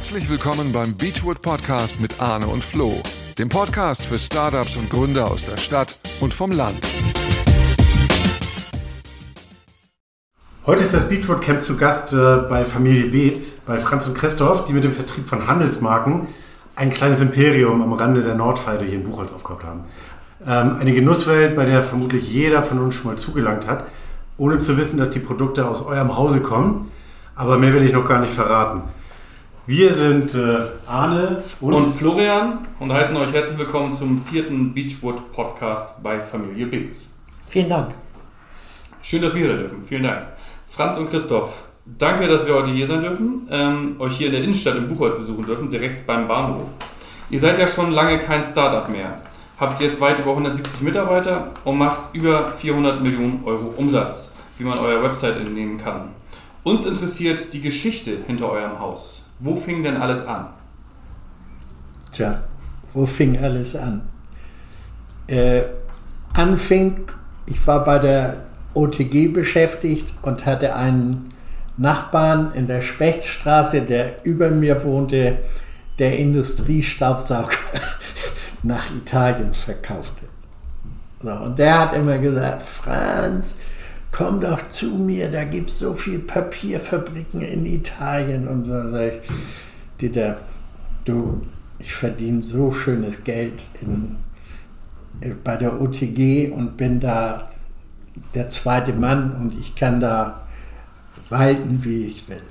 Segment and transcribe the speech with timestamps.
[0.00, 3.02] Herzlich willkommen beim Beachwood Podcast mit Arne und Flo,
[3.36, 6.78] dem Podcast für Startups und Gründer aus der Stadt und vom Land.
[10.64, 14.64] Heute ist das Beachwood Camp zu Gast äh, bei Familie Beetz, bei Franz und Christoph,
[14.64, 16.28] die mit dem Vertrieb von Handelsmarken
[16.76, 19.80] ein kleines Imperium am Rande der Nordheide hier in Buchholz aufgebaut haben.
[20.46, 23.84] Ähm, eine Genusswelt, bei der vermutlich jeder von uns schon mal zugelangt hat,
[24.38, 26.90] ohne zu wissen, dass die Produkte aus eurem Hause kommen.
[27.34, 28.80] Aber mehr will ich noch gar nicht verraten.
[29.70, 35.30] Wir sind äh, Arne und, und, Florian und heißen euch herzlich willkommen zum vierten Beachwood
[35.30, 37.06] Podcast bei Familie Beetz.
[37.46, 37.92] Vielen Dank.
[39.00, 39.84] Schön, dass wir hier dürfen.
[39.84, 40.26] Vielen Dank.
[40.66, 41.52] Franz und Christoph,
[41.86, 45.16] danke, dass wir heute hier sein dürfen, ähm, euch hier in der Innenstadt in Buchholz
[45.16, 46.70] besuchen dürfen, direkt beim Bahnhof.
[47.30, 49.20] Ihr seid ja schon lange kein Startup mehr,
[49.60, 54.80] habt jetzt weit über 170 Mitarbeiter und macht über 400 Millionen Euro Umsatz, wie man
[54.80, 56.08] eurer Website entnehmen kann.
[56.64, 59.19] Uns interessiert die Geschichte hinter eurem Haus.
[59.40, 60.46] Wo fing denn alles an?
[62.12, 62.42] Tja,
[62.92, 64.02] wo fing alles an?
[65.26, 65.62] Äh,
[66.34, 67.08] anfing,
[67.46, 68.36] ich war bei der
[68.74, 71.32] OTG beschäftigt und hatte einen
[71.76, 75.38] Nachbarn in der Spechtstraße, der über mir wohnte,
[75.98, 77.56] der Industriestaubsauger
[78.62, 80.26] nach Italien verkaufte.
[81.22, 83.54] So, und der hat immer gesagt, Franz,
[84.12, 88.48] komm doch zu mir, da gibt es so viele Papierfabriken in Italien.
[88.48, 89.30] Und so sage ich,
[90.00, 90.38] Dieter,
[91.04, 91.42] du,
[91.78, 94.16] ich verdiene so schönes Geld in,
[95.44, 97.50] bei der OTG und bin da
[98.34, 100.46] der zweite Mann und ich kann da
[101.28, 102.42] walten, wie ich will.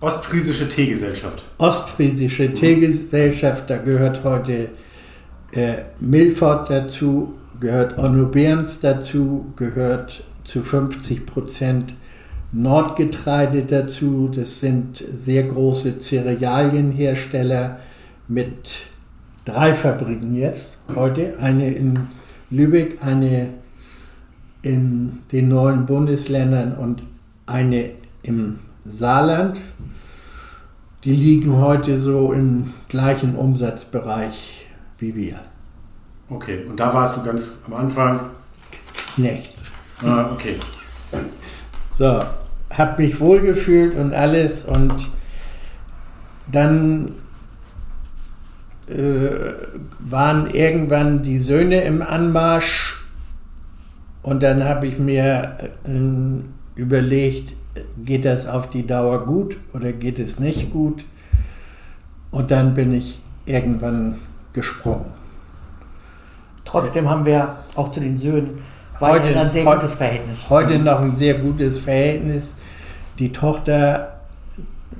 [0.00, 1.44] Ostfriesische Teegesellschaft.
[1.58, 2.52] Ostfriesische.
[2.52, 4.70] Teegesellschaft, da gehört heute
[5.52, 11.94] äh, Milford dazu, gehört Onno Behrens dazu, gehört zu 50 Prozent
[12.52, 14.30] Nordgetreide dazu.
[14.34, 17.78] Das sind sehr große Cerealienhersteller
[18.28, 18.80] mit
[19.44, 21.38] drei Fabriken jetzt heute.
[21.40, 21.98] Eine in
[22.50, 23.48] Lübeck, eine
[24.62, 27.02] in den neuen Bundesländern und
[27.46, 27.90] eine
[28.22, 29.60] im Saarland.
[31.04, 34.66] Die liegen heute so im gleichen Umsatzbereich
[34.98, 35.40] wie wir.
[36.28, 38.20] Okay, und da warst du ganz am Anfang?
[39.16, 39.51] Nicht.
[40.04, 40.56] Ah, okay.
[41.96, 42.24] So,
[42.70, 45.08] hab mich wohlgefühlt und alles und
[46.50, 47.12] dann
[48.88, 49.52] äh,
[50.00, 52.96] waren irgendwann die Söhne im Anmarsch
[54.22, 57.54] und dann habe ich mir äh, überlegt,
[58.04, 61.04] geht das auf die Dauer gut oder geht es nicht gut?
[62.30, 64.16] Und dann bin ich irgendwann
[64.52, 65.12] gesprungen.
[66.64, 68.62] Trotzdem haben wir auch zu den Söhnen
[69.02, 70.48] weiterhin ein sehr gutes Verhältnis.
[70.48, 72.56] Heute noch ein sehr gutes Verhältnis.
[73.18, 74.20] Die Tochter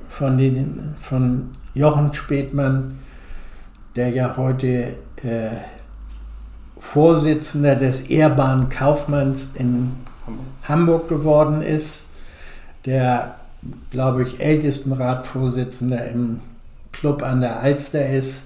[0.08, 2.98] von, den, von Jochen Spätmann,
[3.96, 5.48] der ja heute äh,
[6.78, 9.92] Vorsitzender des ehrbaren Kaufmanns in
[10.64, 12.06] Hamburg geworden ist,
[12.84, 13.36] der,
[13.90, 16.40] glaube ich, Ältestenratvorsitzender im
[16.90, 18.42] Club an der Alster ist.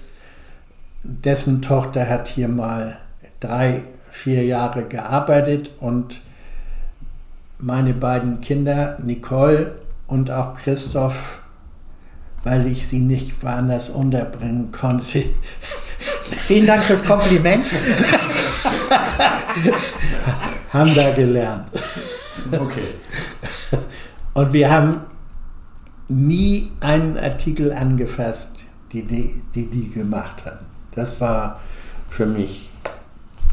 [1.03, 2.97] Dessen Tochter hat hier mal
[3.39, 3.81] drei,
[4.17, 6.21] vier Jahre gearbeitet und
[7.59, 9.75] meine beiden Kinder, Nicole
[10.07, 11.39] und auch Christoph,
[12.43, 15.23] weil ich sie nicht woanders unterbringen konnte.
[16.45, 17.65] Vielen Dank fürs Kompliment.
[20.73, 21.69] haben da gelernt.
[22.51, 22.87] Okay.
[24.33, 25.01] Und wir haben
[26.07, 30.65] nie einen Artikel angefasst, die die, die, die gemacht haben.
[30.91, 31.59] Das war
[32.09, 32.66] für mich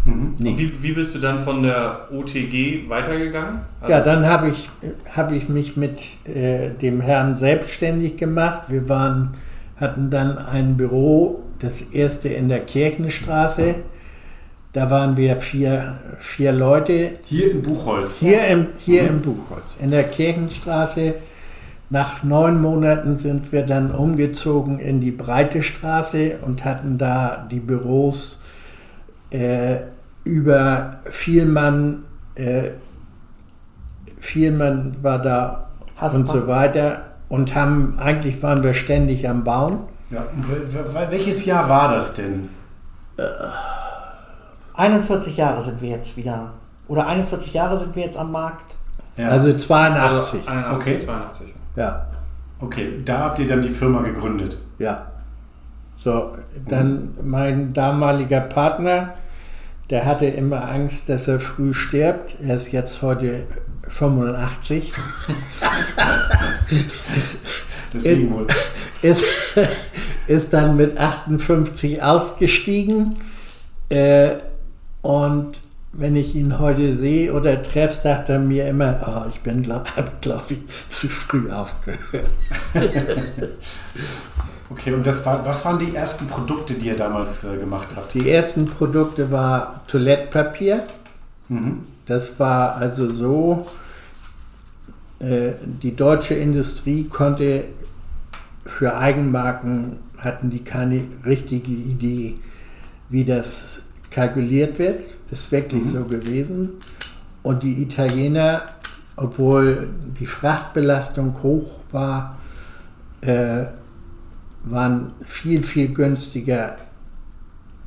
[0.05, 0.35] Mhm.
[0.39, 3.61] Wie, wie, bist du dann von der OTG weitergegangen?
[3.81, 4.69] Also ja, dann habe ich,
[5.17, 8.65] hab ich mich mit äh, dem Herrn selbstständig gemacht.
[8.69, 9.35] Wir waren,
[9.77, 13.77] hatten dann ein Büro, das erste in der Kirchenstraße.
[14.75, 17.13] Da waren wir vier, vier Leute.
[17.25, 18.17] Hier in Buchholz?
[18.19, 19.09] Hier, im, hier mhm.
[19.09, 21.15] im Buchholz, in der Kirchenstraße.
[21.91, 27.61] Nach neun Monaten sind wir dann umgezogen in die Breite Straße und hatten da die
[27.61, 28.43] Büros
[29.31, 29.77] äh,
[30.25, 32.05] über Vielmann,
[32.35, 32.71] äh,
[34.19, 36.19] Vielmann war da Hasper.
[36.19, 39.81] und so weiter und haben, eigentlich waren wir ständig am Bauen.
[40.11, 40.25] Ja.
[41.11, 42.49] Welches Jahr war das denn?
[43.17, 43.23] Äh,
[44.75, 46.53] 41 Jahre sind wir jetzt wieder.
[46.89, 48.75] Oder 41 Jahre sind wir jetzt am Markt.
[49.17, 49.29] Ja.
[49.29, 50.41] Also 82.
[50.41, 51.07] Also 81, okay.
[51.07, 51.55] 82.
[51.77, 52.07] Ja.
[52.61, 54.59] Okay, da habt ihr dann die Firma gegründet.
[54.79, 55.07] Ja.
[55.99, 56.37] So,
[56.69, 59.15] dann mein damaliger Partner,
[59.91, 62.37] der hatte immer Angst, dass er früh stirbt.
[62.43, 63.45] Er ist jetzt heute
[63.89, 64.93] 85.
[67.93, 68.47] Deswegen wohl.
[69.03, 69.25] ist,
[70.27, 73.15] ist dann mit 58 ausgestiegen.
[73.89, 74.37] Äh,
[75.03, 75.61] und
[75.93, 79.87] wenn ich ihn heute sehe oder treffe, sagt er mir immer, oh, ich bin, glaube
[80.21, 80.59] glaub ich,
[80.89, 82.31] zu früh aufgehört.
[84.85, 88.13] okay, und das war, was waren die ersten Produkte, die ihr damals äh, gemacht habt?
[88.13, 90.85] Die ersten Produkte war Toilettpapier.
[91.49, 91.81] Mhm.
[92.05, 93.67] Das war also so,
[95.21, 95.53] äh,
[95.83, 97.65] die deutsche Industrie konnte
[98.67, 102.35] für Eigenmarken, hatten die keine richtige Idee,
[103.09, 105.03] wie das kalkuliert wird.
[105.31, 105.93] Ist wirklich mhm.
[105.93, 106.71] so gewesen.
[107.43, 108.63] Und die Italiener,
[109.17, 109.89] obwohl
[110.21, 112.39] die Frachtbelastung hoch war,
[113.23, 113.65] äh,
[114.65, 116.77] waren viel, viel günstiger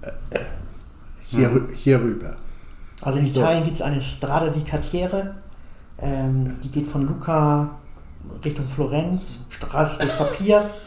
[0.01, 0.39] äh,
[1.25, 1.69] hier, mhm.
[1.73, 2.35] hierüber.
[3.01, 3.65] Also in Italien so.
[3.65, 5.35] gibt es eine Strada di Cartiere,
[5.99, 7.77] ähm, die geht von Lucca
[8.43, 10.75] Richtung Florenz, Straße des Papiers.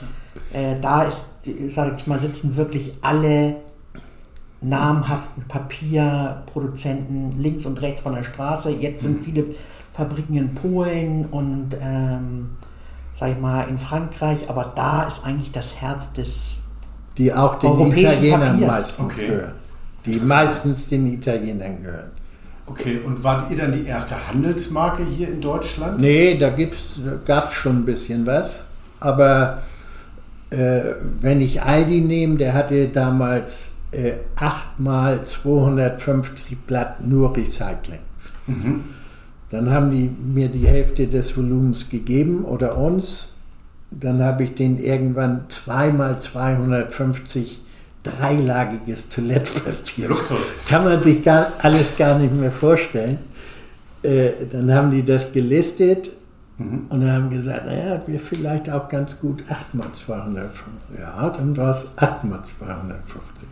[0.53, 1.27] Äh, da ist,
[1.69, 3.57] sage ich mal, sitzen wirklich alle
[4.61, 8.71] namhaften Papierproduzenten links und rechts von der Straße.
[8.71, 9.25] Jetzt sind mhm.
[9.25, 9.45] viele
[9.93, 12.51] Fabriken in Polen und ähm,
[13.21, 16.61] sag ich mal in Frankreich, aber da ist eigentlich das Herz des
[17.19, 18.71] die auch den Italienern Papiers.
[18.71, 19.27] meistens okay.
[19.27, 19.53] gehören.
[20.07, 22.11] Die meistens den Italienern gehören.
[22.65, 26.01] Okay, und wart ihr dann die erste Handelsmarke hier in Deutschland?
[26.01, 26.51] Nee, da,
[27.27, 28.69] gab es schon ein bisschen was.
[29.01, 29.65] Aber
[30.49, 30.81] äh,
[31.21, 37.99] wenn ich Aldi nehme, der hatte damals äh, 8 mal 250 Blatt nur Recycling.
[38.47, 38.85] Mhm.
[39.51, 43.31] Dann haben die mir die Hälfte des Volumens gegeben oder uns.
[43.91, 47.59] Dann habe ich den irgendwann 2 mal 250
[48.03, 50.09] dreilagiges Toilettpapier.
[50.09, 50.53] Luxus.
[50.69, 53.19] Kann man sich gar, alles gar nicht mehr vorstellen.
[54.03, 56.11] Äh, dann haben die das gelistet
[56.57, 56.87] mhm.
[56.89, 60.99] und haben gesagt, naja, wir vielleicht auch ganz gut 8 mal 250.
[60.99, 63.49] Ja, dann war es 8 mal 250.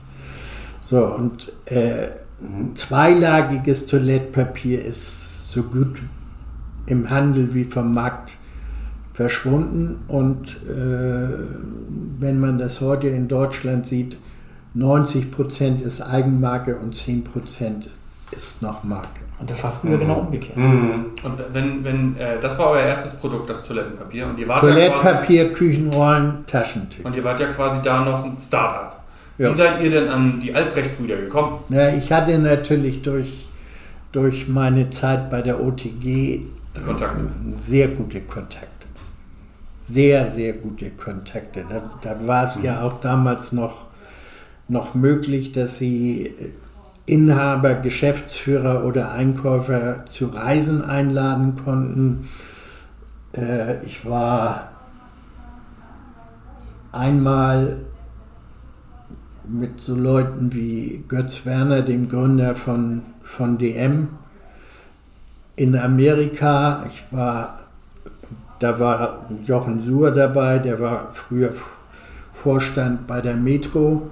[0.82, 2.08] So, und äh,
[2.40, 2.74] mhm.
[2.76, 6.02] zweilagiges Toilettpapier ist so gut
[6.86, 8.36] im Handel wie vom Markt
[9.12, 10.04] verschwunden.
[10.08, 11.28] Und äh,
[12.18, 14.18] wenn man das heute in Deutschland sieht,
[14.74, 17.90] 90 Prozent ist Eigenmarke und 10 Prozent
[18.30, 19.20] ist noch Marke.
[19.40, 20.00] Und das war früher mhm.
[20.00, 20.56] genau umgekehrt.
[20.56, 21.06] Mhm.
[21.22, 24.26] Und wenn, wenn äh, das war euer erstes Produkt, das Toilettenpapier.
[24.26, 27.06] Und ihr wart Toilettenpapier, ja quasi, Küchenrollen, Taschentücher.
[27.06, 29.00] Und ihr wart ja quasi da noch ein Startup.
[29.38, 29.50] Ja.
[29.50, 31.60] Wie seid ihr denn an die Albrecht-Brüder gekommen?
[31.68, 33.47] Na, ich hatte natürlich durch,
[34.12, 36.42] durch meine Zeit bei der OTG
[36.84, 37.24] Kontakte.
[37.58, 38.68] sehr gute Kontakte.
[39.80, 41.64] Sehr, sehr gute Kontakte.
[41.68, 42.64] Da, da war es mhm.
[42.64, 43.88] ja auch damals noch
[44.68, 46.34] noch möglich, dass sie
[47.06, 52.28] Inhaber, Geschäftsführer oder Einkäufer zu Reisen einladen konnten.
[53.32, 54.72] Äh, ich war
[56.92, 57.78] einmal
[59.48, 64.08] mit so Leuten wie Götz Werner, dem Gründer von, von DM,
[65.56, 66.86] in Amerika.
[66.88, 67.58] Ich war,
[68.58, 71.52] da war Jochen Suhr dabei, der war früher
[72.32, 74.10] Vorstand bei der Metro.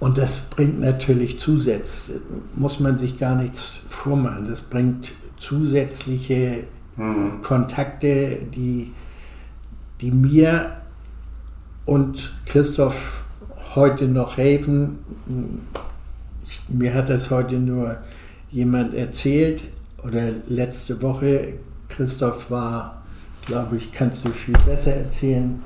[0.00, 2.20] Und das bringt natürlich zusätzlich,
[2.54, 6.64] muss man sich gar nichts vormachen, das bringt zusätzliche
[6.96, 7.40] mhm.
[7.40, 8.92] Kontakte, die,
[10.02, 10.72] die mir
[11.86, 13.23] und Christoph
[13.74, 14.98] heute noch helfen.
[16.68, 17.98] Mir hat das heute nur
[18.50, 19.64] jemand erzählt
[20.02, 21.54] oder letzte Woche.
[21.88, 23.02] Christoph war,
[23.46, 25.62] glaube ich, kannst du viel besser erzählen,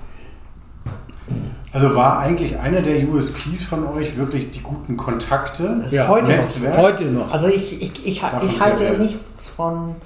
[1.73, 5.85] also war eigentlich einer der USPs von euch wirklich die guten Kontakte?
[5.91, 6.77] Ja, heute Netzwerk?
[6.77, 6.83] noch.
[6.83, 7.33] Heute noch.
[7.33, 9.97] Also ich, ich, ich, ich halte nichts von,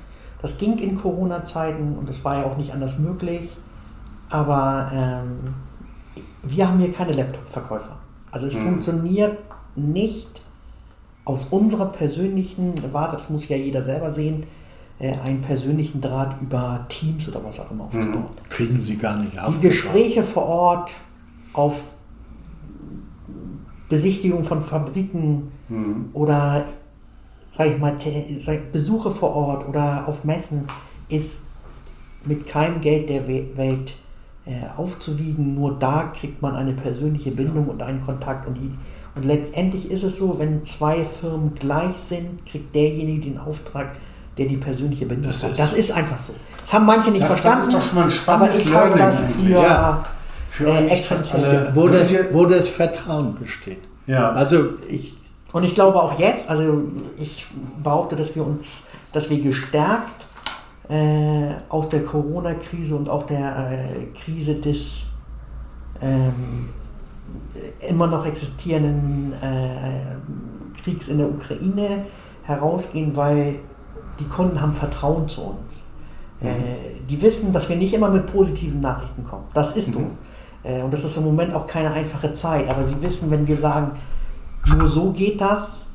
[0.41, 3.57] das ging in Corona-Zeiten und es war ja auch nicht anders möglich,
[4.29, 5.55] aber ähm,
[6.43, 7.99] wir haben hier keine Laptop-Verkäufer.
[8.31, 8.63] Also es hm.
[8.63, 9.39] funktioniert
[9.77, 10.41] nicht
[11.25, 14.45] aus unserer persönlichen Warte, das muss ja jeder selber sehen,
[14.99, 18.25] äh, einen persönlichen Draht über Teams oder was auch immer aufzubauen.
[18.25, 18.49] Hm.
[18.49, 19.55] Kriegen Sie gar nicht auf.
[19.59, 20.91] Die Gespräche vor Ort
[21.53, 21.93] auf
[23.89, 26.09] Besichtigung von Fabriken mhm.
[26.15, 26.65] oder
[27.51, 27.99] sag ich mal,
[28.73, 30.65] Besuche vor Ort oder auf Messen
[31.11, 31.43] ist
[32.25, 33.95] mit keinem Geld der Welt
[34.77, 35.55] aufzuwiegen.
[35.55, 38.47] Nur da kriegt man eine persönliche Bindung und einen Kontakt.
[38.47, 38.71] Und, die,
[39.15, 43.93] und letztendlich ist es so, wenn zwei Firmen gleich sind, kriegt derjenige den Auftrag,
[44.39, 45.53] der die persönliche Bindung das hat.
[45.53, 46.35] Ist das ist einfach so.
[46.61, 47.59] Das haben manche nicht das, verstanden.
[47.59, 50.05] Das ist doch schon mal ein spannendes aber ich halte das für, ja
[50.53, 53.79] für äh, alle, wo, das, wo das Vertrauen besteht.
[54.07, 54.33] Ja.
[54.33, 55.15] Also ich
[55.53, 56.83] und ich glaube auch jetzt, also
[57.19, 57.47] ich
[57.83, 60.22] behaupte, dass wir uns, dass wir gestärkt
[60.93, 65.07] äh, aus der Corona-Krise und auch der äh, Krise des
[66.03, 66.69] ähm,
[67.89, 72.05] immer noch existierenden äh, Kriegs in der Ukraine
[72.43, 73.61] herausgehen, weil
[74.19, 75.87] die Kunden haben Vertrauen zu uns.
[76.41, 79.45] Äh, die wissen, dass wir nicht immer mit positiven Nachrichten kommen.
[79.55, 80.01] Das ist so.
[80.01, 80.11] Mhm.
[80.63, 82.69] Äh, und das ist im Moment auch keine einfache Zeit.
[82.69, 83.93] Aber sie wissen, wenn wir sagen,
[84.67, 85.93] nur so geht das,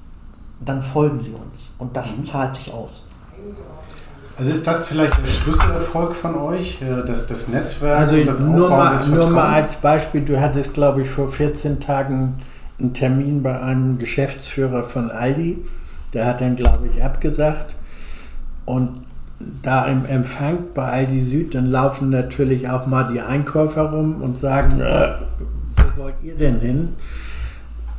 [0.63, 1.75] dann folgen sie uns.
[1.77, 3.06] Und das zahlt sich aus.
[4.38, 7.98] Also ist das vielleicht der Schlüsselerfolg von euch, äh, das, das Netzwerk?
[7.98, 12.36] Also das nur mal, nur mal als Beispiel, du hattest, glaube ich, vor 14 Tagen
[12.79, 15.58] einen Termin bei einem Geschäftsführer von Aldi.
[16.13, 17.75] Der hat dann, glaube ich, abgesagt.
[18.65, 19.01] Und
[19.63, 24.38] da im Empfang bei Aldi Süd, dann laufen natürlich auch mal die Einkäufer rum und
[24.38, 25.15] sagen, äh,
[25.77, 26.89] wo wollt ihr denn hin?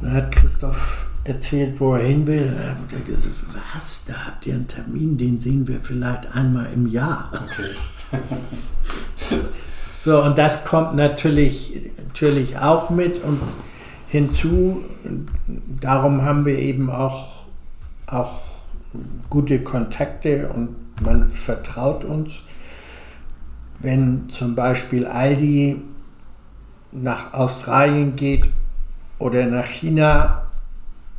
[0.00, 2.46] Dann hat Christoph erzählt, wo er hin will.
[2.46, 6.66] Dann hat er gesagt, was, da habt ihr einen Termin, den sehen wir vielleicht einmal
[6.74, 7.30] im Jahr.
[7.32, 8.20] Okay.
[10.00, 13.40] So, und das kommt natürlich, natürlich auch mit und
[14.08, 14.82] hinzu,
[15.80, 17.44] darum haben wir eben auch,
[18.06, 18.40] auch
[19.28, 22.42] gute Kontakte und man vertraut uns.
[23.80, 25.82] Wenn zum Beispiel Aldi
[26.92, 28.48] nach Australien geht
[29.18, 30.47] oder nach China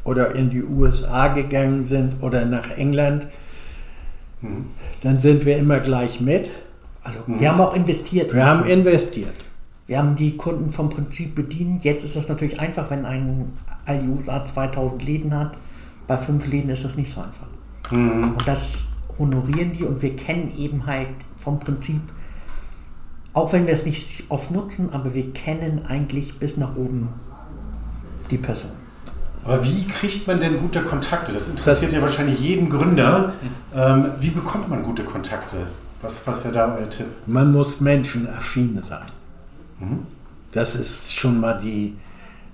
[0.03, 3.27] oder in die USA gegangen sind oder nach England,
[5.03, 6.50] dann sind wir immer gleich mit.
[7.03, 8.34] Also wir haben auch investiert.
[8.34, 9.36] Wir haben investiert.
[9.88, 11.84] Wir haben die Kunden vom Prinzip bedient.
[11.84, 13.53] Jetzt ist das natürlich einfach, wenn ein
[13.86, 15.58] Aldi USA 2000 Läden hat.
[16.08, 17.48] Bei fünf Läden ist das nicht so einfach.
[17.91, 22.01] Und das honorieren die und wir kennen eben halt vom Prinzip,
[23.34, 27.10] auch wenn wir es nicht oft nutzen, aber wir kennen eigentlich bis nach oben
[28.29, 28.72] die Person.
[29.50, 31.34] Aber wie kriegt man denn gute Kontakte?
[31.34, 33.34] Das interessiert ja wahrscheinlich jeden Gründer.
[33.75, 35.58] Ähm, wie bekommt man gute Kontakte?
[36.03, 37.08] Was, was wäre da euer Tipp?
[37.25, 39.08] Man muss menschenaffin sein.
[40.51, 41.96] Das ist schon mal die,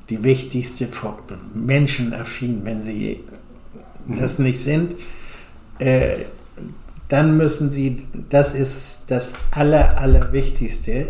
[0.09, 1.17] die wichtigste Form.
[1.53, 2.63] Menschenaffin.
[2.63, 3.25] Wenn Sie
[4.07, 4.95] das nicht sind,
[5.79, 6.19] äh,
[7.09, 11.07] dann müssen Sie, das ist das Aller, Allerwichtigste,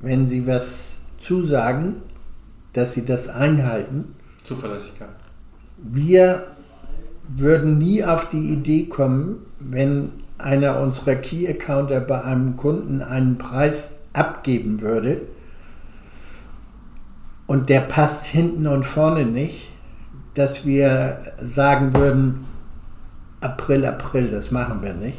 [0.00, 1.96] wenn Sie was zusagen,
[2.74, 4.14] dass Sie das einhalten.
[4.50, 5.08] Zuverlässigkeit.
[5.76, 6.46] Wir
[7.28, 13.38] würden nie auf die Idee kommen, wenn einer unserer Key Accounter bei einem Kunden einen
[13.38, 15.20] Preis abgeben würde
[17.46, 19.68] und der passt hinten und vorne nicht,
[20.34, 22.46] dass wir sagen würden,
[23.40, 25.18] April, April, das machen wir nicht.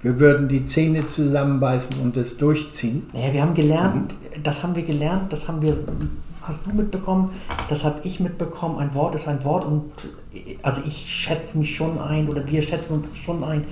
[0.00, 3.06] Wir würden die Zähne zusammenbeißen und es durchziehen.
[3.12, 5.76] Naja, wir haben gelernt, das haben wir gelernt, das haben wir,
[6.46, 7.30] hast du mitbekommen,
[7.68, 9.84] das habe ich mitbekommen, ein Wort ist ein Wort und
[10.62, 13.64] also ich schätze mich schon ein oder wir schätzen uns schon ein,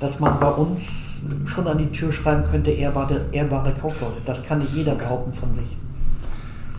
[0.00, 4.16] dass man bei uns schon an die Tür schreiben könnte, ehrbare, ehrbare Kaufleute.
[4.24, 5.76] Das kann nicht jeder behaupten von sich.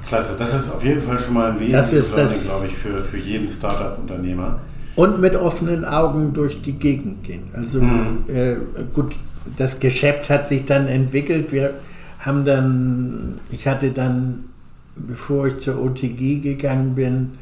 [0.08, 2.68] Klasse, das ist auf jeden Fall schon mal ein Das wesentliches ist Learning, das- glaube
[2.68, 4.60] ich, für, für jeden Startup-Unternehmer.
[4.96, 7.44] Und mit offenen Augen durch die Gegend gehen.
[7.54, 7.82] Also
[8.28, 8.56] äh,
[8.94, 9.16] gut,
[9.58, 11.52] das Geschäft hat sich dann entwickelt.
[11.52, 11.74] Wir
[12.20, 14.46] haben dann, ich hatte dann,
[14.96, 17.38] bevor ich zur OTG gegangen bin,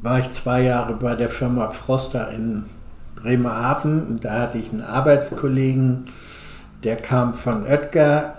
[0.00, 2.64] war ich zwei Jahre bei der Firma Froster in
[3.14, 4.06] Bremerhaven.
[4.06, 6.06] Und da hatte ich einen Arbeitskollegen,
[6.84, 8.38] der kam von Oetker.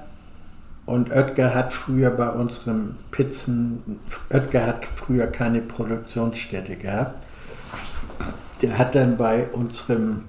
[0.86, 7.24] Und Oetker hat früher bei unserem Pizzen, Oetker hat früher keine Produktionsstätte gehabt.
[8.62, 10.24] Der hat dann bei unserem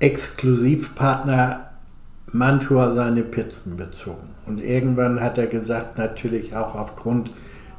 [0.00, 1.69] Exklusivpartner
[2.32, 4.28] Mantua seine Pizzen bezogen.
[4.46, 7.30] Und irgendwann hat er gesagt, natürlich auch aufgrund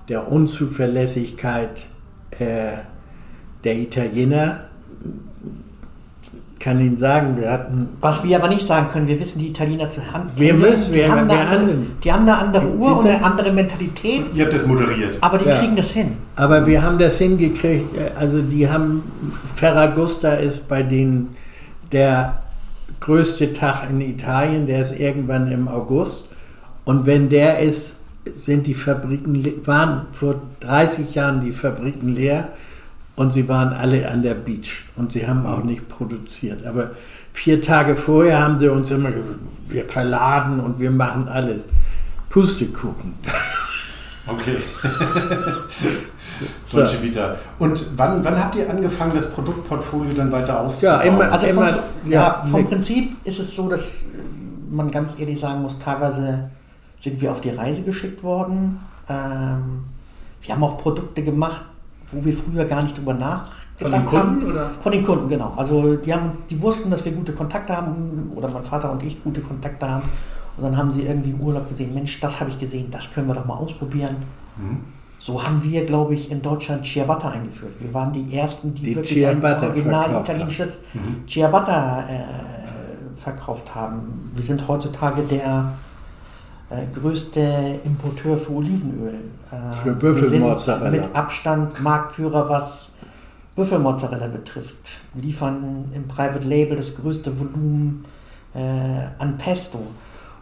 [0.10, 1.86] der Unzuverlässigkeit
[2.39, 2.74] äh,
[3.63, 4.62] der Italiener,
[6.60, 9.89] kann Ihnen sagen, wir hatten Was wir aber nicht sagen können, wir wissen, die Italiener
[9.89, 10.29] zu haben.
[10.36, 13.08] Wir müssen, die, wir- haben wir eine andere, die haben eine andere Die- Uhr und
[13.08, 15.17] eine andere Mentalität, Ihr habt das moderiert.
[15.22, 15.58] aber die Ja.
[15.60, 16.12] kriegen das hin.
[16.36, 19.01] Aber wir haben das hingekriegt, äh, also die haben,
[19.55, 21.36] Ferragusta ist bei denen
[21.91, 22.40] der
[23.01, 26.29] größte Tag in Italien, der ist irgendwann im August.
[26.86, 27.98] Und wenn der ist,
[28.36, 32.50] sind die Fabriken, waren vor 30 Jahren die Fabriken leer
[33.15, 36.65] und sie waren alle an der Beach und sie haben auch nicht produziert.
[36.65, 36.91] Aber
[37.34, 41.65] vier Tage vorher haben sie uns immer gesagt, wir verladen und wir machen alles.
[42.29, 43.13] Pustekuchen.
[44.27, 44.57] Okay.
[46.67, 46.77] So.
[46.77, 47.35] Dolce Vita.
[47.59, 51.01] Und wann, wann habt ihr angefangen, das Produktportfolio dann weiter Ja, auszubauen?
[51.07, 52.65] immer, Also vom, immer, ja, vom.
[52.67, 54.07] Prinzip ist es so, dass
[54.71, 56.49] man ganz ehrlich sagen muss, teilweise
[56.97, 58.79] sind wir auf die Reise geschickt worden.
[59.07, 59.83] Ähm,
[60.41, 61.63] wir haben auch Produkte gemacht,
[62.11, 64.51] wo wir früher gar nicht drüber nachgedacht Von den Kunden, haben.
[64.51, 64.69] oder?
[64.81, 65.53] Von den Kunden, genau.
[65.57, 69.23] Also die, haben, die wussten, dass wir gute Kontakte haben oder mein Vater und ich
[69.23, 70.03] gute Kontakte haben
[70.58, 73.27] Und dann haben sie irgendwie im Urlaub gesehen, Mensch, das habe ich gesehen, das können
[73.27, 74.17] wir doch mal ausprobieren.
[74.58, 74.79] Mhm.
[75.17, 77.74] So haben wir, glaube ich, in Deutschland Ciabatta eingeführt.
[77.79, 80.77] Wir waren die Ersten, die, Die wirklich ein Ciabatta original verkauft italienisches
[81.27, 82.24] Ciabatta äh,
[83.15, 84.31] verkauft haben.
[84.34, 85.74] Wir sind heutzutage der
[86.72, 89.20] äh, größte Importeur für Olivenöl.
[89.51, 90.89] Äh, Für Büffelmozzarella.
[90.89, 92.98] mit Abstand Marktführer, was
[93.55, 95.01] Büffelmozzarella betrifft.
[95.13, 98.05] Wir liefern im Private Label das größte Volumen
[98.55, 98.60] äh,
[99.20, 99.86] an Pesto.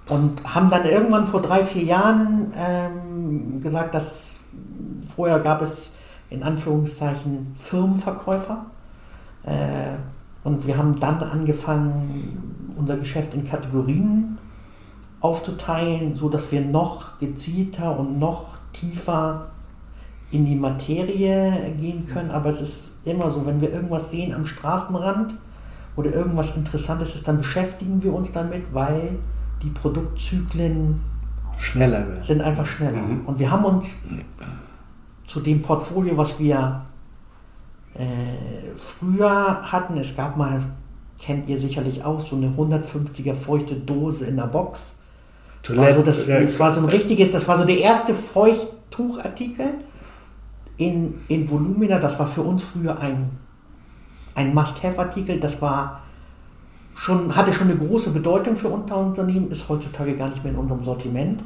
[0.10, 4.46] Und haben dann irgendwann vor drei, vier Jahren ähm, gesagt, dass
[5.16, 5.98] vorher gab es
[6.30, 8.66] in Anführungszeichen Firmenverkäufer.
[9.44, 9.98] Äh,
[10.44, 14.38] und wir haben dann angefangen, unser Geschäft in Kategorien
[15.22, 19.48] aufzuteilen, so dass wir noch gezielter und noch tiefer
[20.32, 22.32] in die Materie gehen können.
[22.32, 25.36] Aber es ist immer so, wenn wir irgendwas sehen am Straßenrand
[25.96, 29.18] oder irgendwas Interessantes ist, dann beschäftigen wir uns damit, weil
[29.62, 31.00] die Produktzyklen
[31.58, 32.24] Schneller wird.
[32.24, 33.01] sind einfach schneller.
[33.01, 33.25] Mhm.
[33.25, 33.98] Und wir haben uns
[35.25, 36.86] zu dem Portfolio, was wir
[37.96, 40.62] äh, früher hatten, es gab mal,
[41.20, 45.00] kennt ihr sicherlich auch, so eine 150er feuchte Dose in der Box.
[45.63, 48.13] Das war, so das, Toilette- das war so ein richtiges, das war so der erste
[48.13, 49.74] Feuchttuchartikel
[50.78, 52.00] in, in Volumina.
[52.00, 53.30] Das war für uns früher ein,
[54.36, 55.39] ein Must-Have-Artikel.
[55.39, 56.01] Das war
[57.00, 60.84] schon, hatte schon eine große Bedeutung für Unterunternehmen, ist heutzutage gar nicht mehr in unserem
[60.84, 61.44] Sortiment,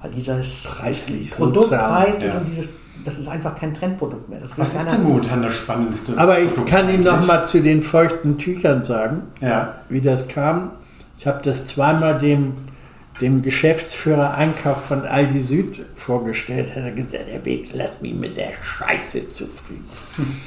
[0.00, 2.38] weil dieses Preislich Produkt zahm, preislich ja.
[2.38, 2.68] und dieses,
[3.04, 4.40] das ist einfach kein Trendprodukt mehr.
[4.56, 6.16] Was ist denn momentan das spannendste?
[6.18, 9.76] Aber ich Produkt kann Ihnen noch mal zu den feuchten Tüchern sagen, Ja.
[9.88, 10.72] wie das kam.
[11.18, 12.52] Ich habe das zweimal dem,
[13.20, 16.70] dem Geschäftsführer Einkauf von Aldi Süd vorgestellt.
[16.76, 19.88] Hat er gesagt, Herr Beetz, lass mich mit der Scheiße zufrieden.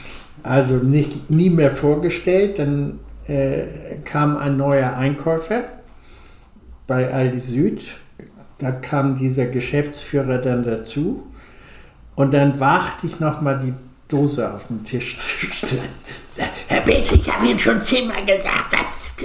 [0.43, 2.59] Also nicht, nie mehr vorgestellt.
[2.59, 5.63] Dann äh, kam ein neuer Einkäufer
[6.87, 7.97] bei Aldi Süd.
[8.57, 11.27] Da kam dieser Geschäftsführer dann dazu.
[12.15, 13.73] Und dann wagte ich nochmal die
[14.07, 15.89] Dose auf den Tisch zu stellen.
[16.31, 19.15] Sag, Herr Beetz, ich habe Ihnen schon zehnmal gesagt, das,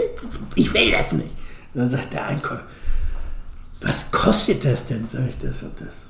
[0.55, 1.31] ich will das nicht.
[1.75, 2.65] Dann sagt der Einkäufer,
[3.83, 5.07] was kostet das denn?
[5.07, 6.07] Sag ich das und das.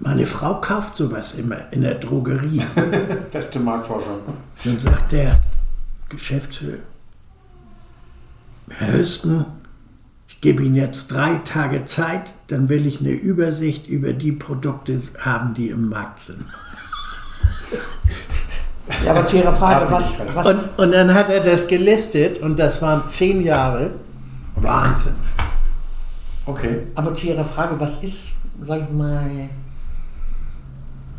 [0.00, 2.60] Meine Frau kauft sowas immer in der Drogerie.
[3.32, 4.18] Beste Marktforschung.
[4.64, 5.40] Dann sagt der
[6.12, 6.78] Geschäftsführer,
[8.68, 9.44] Herr Hüsten,
[10.28, 15.00] ich gebe Ihnen jetzt drei Tage Zeit, dann will ich eine Übersicht über die Produkte
[15.20, 16.44] haben, die im Markt sind.
[19.04, 22.58] Ja, aber zu Ihrer Frage, was, was, Und, und dann hat er das gelistet und
[22.58, 23.92] das waren zehn Jahre.
[24.56, 25.14] Wahnsinn.
[26.44, 26.86] Okay.
[26.96, 29.30] aber zu Ihrer Frage, was ist, sag ich mal,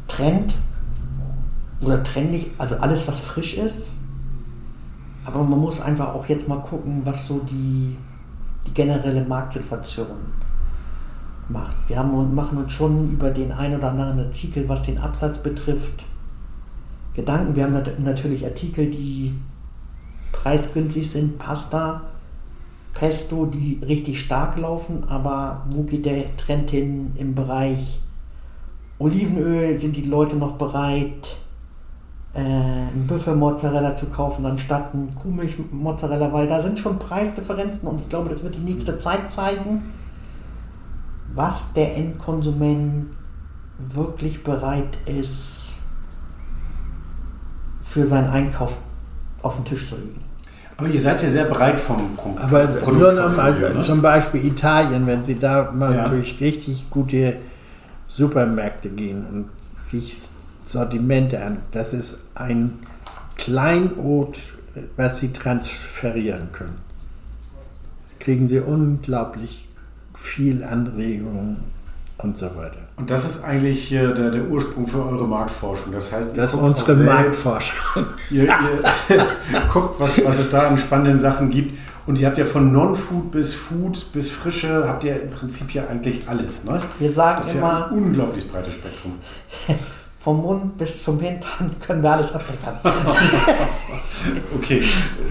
[0.08, 0.56] Trend
[1.82, 3.96] oder trendig, also alles, was frisch ist.
[5.26, 7.98] Aber man muss einfach auch jetzt mal gucken, was so die,
[8.68, 10.18] die generelle Marktsituation
[11.50, 11.76] macht.
[11.88, 16.06] Wir haben machen uns schon über den ein oder anderen Artikel, was den Absatz betrifft,
[17.14, 17.56] Gedanken.
[17.56, 19.34] Wir haben nat natürlich Artikel, die
[20.32, 22.02] preisgünstig sind, Pasta,
[22.94, 28.00] Pesto, die richtig stark laufen, aber wo geht der Trend hin im Bereich
[29.00, 29.80] Olivenöl?
[29.80, 31.38] Sind die Leute noch bereit,
[32.34, 36.32] äh, einen Büffelmozzarella zu kaufen, anstatt einen Kuhmilchmozzarella?
[36.34, 39.84] Weil da sind schon Preisdifferenzen und ich glaube, das wird die nächste Zeit zeigen,
[41.36, 43.08] was der Endkonsument
[43.80, 45.80] wirklich bereit ist,
[47.82, 48.78] für seinen Einkauf
[49.42, 50.22] auf den Tisch zu legen.
[50.78, 53.82] Aber ihr seid ja sehr breit vom Pro Aber nur noch mal, Produktportfolio, ne?
[53.82, 56.08] zum Beispiel Italien, wenn Sie da mal Ja.
[56.10, 57.36] durch richtig gute
[58.08, 60.30] Supermärkte gehen und sich
[60.74, 62.80] Sortimente an, das ist ein
[63.36, 64.40] Kleinod,
[64.98, 66.78] was Sie transferieren können.
[68.20, 69.68] Kriegen Sie unglaublich
[70.16, 71.58] viel Anregungen
[72.18, 72.80] und so weiter.
[72.96, 75.94] Und das ist eigentlich der, der Ursprung für eure Marktforschung.
[75.94, 77.78] Das heißt, ihr Das ist unsere Marktforschung.
[78.32, 78.52] Ihr, ihr
[79.72, 81.78] guckt, was, was es da an spannenden Sachen gibt.
[82.08, 85.86] Und ihr habt ja von Non-Food bis Food bis Frische, habt ihr im Prinzip ja
[85.88, 86.64] eigentlich alles.
[86.64, 86.80] Ne?
[86.98, 89.20] Wir sagen Das ist ja immer, ein unglaublich breites Spektrum.
[90.24, 92.78] vom Mund bis zum Hintern können wir alles abdecken.
[94.56, 94.82] Okay,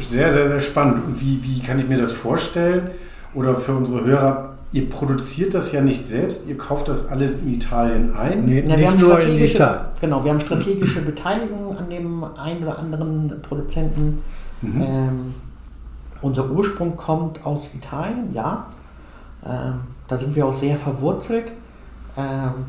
[0.07, 1.05] sehr, sehr, sehr spannend.
[1.07, 2.91] Und wie, wie kann ich mir das vorstellen?
[3.33, 7.55] Oder für unsere Hörer, ihr produziert das ja nicht selbst, ihr kauft das alles in
[7.55, 8.45] Italien ein.
[8.45, 9.81] Nee, Ja, wir nicht haben nur in strategische, Italien.
[10.01, 14.23] genau, wir haben strategische Beteiligung an dem einen oder anderen Produzenten.
[14.61, 14.83] Mhm.
[14.83, 15.35] Ähm,
[16.21, 18.67] unser Ursprung kommt aus Italien, ja.
[19.47, 19.75] Ähm,
[20.09, 21.51] da sind wir auch sehr verwurzelt
[22.19, 22.67] ähm,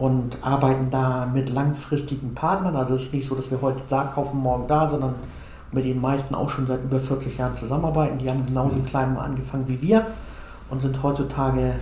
[0.00, 2.74] und arbeiten da mit langfristigen Partnern.
[2.74, 5.14] Also es ist nicht so, dass wir heute da kaufen, morgen da, sondern
[5.72, 8.16] mit den meisten auch schon seit über 40 Jahren zusammenarbeiten.
[8.16, 10.06] Die haben genauso klein mal angefangen wie wir
[10.70, 11.74] und sind heutzutage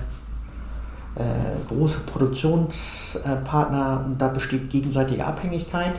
[1.14, 5.94] äh, große Produktionspartner und da besteht gegenseitige Abhängigkeit.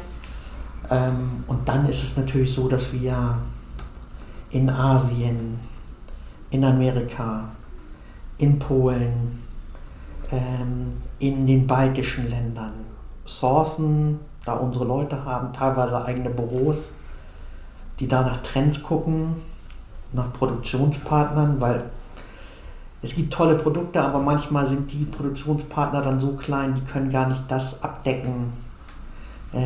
[0.90, 3.38] Ähm, und dann ist es natürlich so, dass wir
[4.50, 5.58] in Asien,
[6.50, 7.46] in Amerika,
[8.40, 9.49] in Polen,
[10.32, 12.74] in den baltischen Ländern
[13.26, 16.96] sourcen, da unsere Leute haben, teilweise eigene Büros,
[18.00, 19.36] die da nach Trends gucken,
[20.14, 21.84] nach Produktionspartnern, weil
[23.02, 27.28] es gibt tolle Produkte, aber manchmal sind die Produktionspartner dann so klein, die können gar
[27.28, 28.52] nicht das abdecken,
[29.54, 29.60] äh,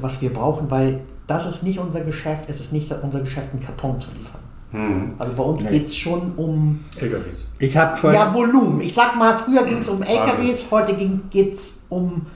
[0.00, 3.62] was wir brauchen, weil das ist nicht unser Geschäft, es ist nicht unser Geschäft, einen
[3.62, 4.45] Karton zu liefern.
[4.72, 5.12] Mhm.
[5.18, 5.70] Also bei uns Nee.
[5.70, 7.46] geht es schon um LKWs.
[7.58, 8.80] Ich habe vorhin, ja, Volumen.
[8.80, 10.94] Ich sag mal, früher ging es um LKWs, heute
[11.30, 12.26] geht es um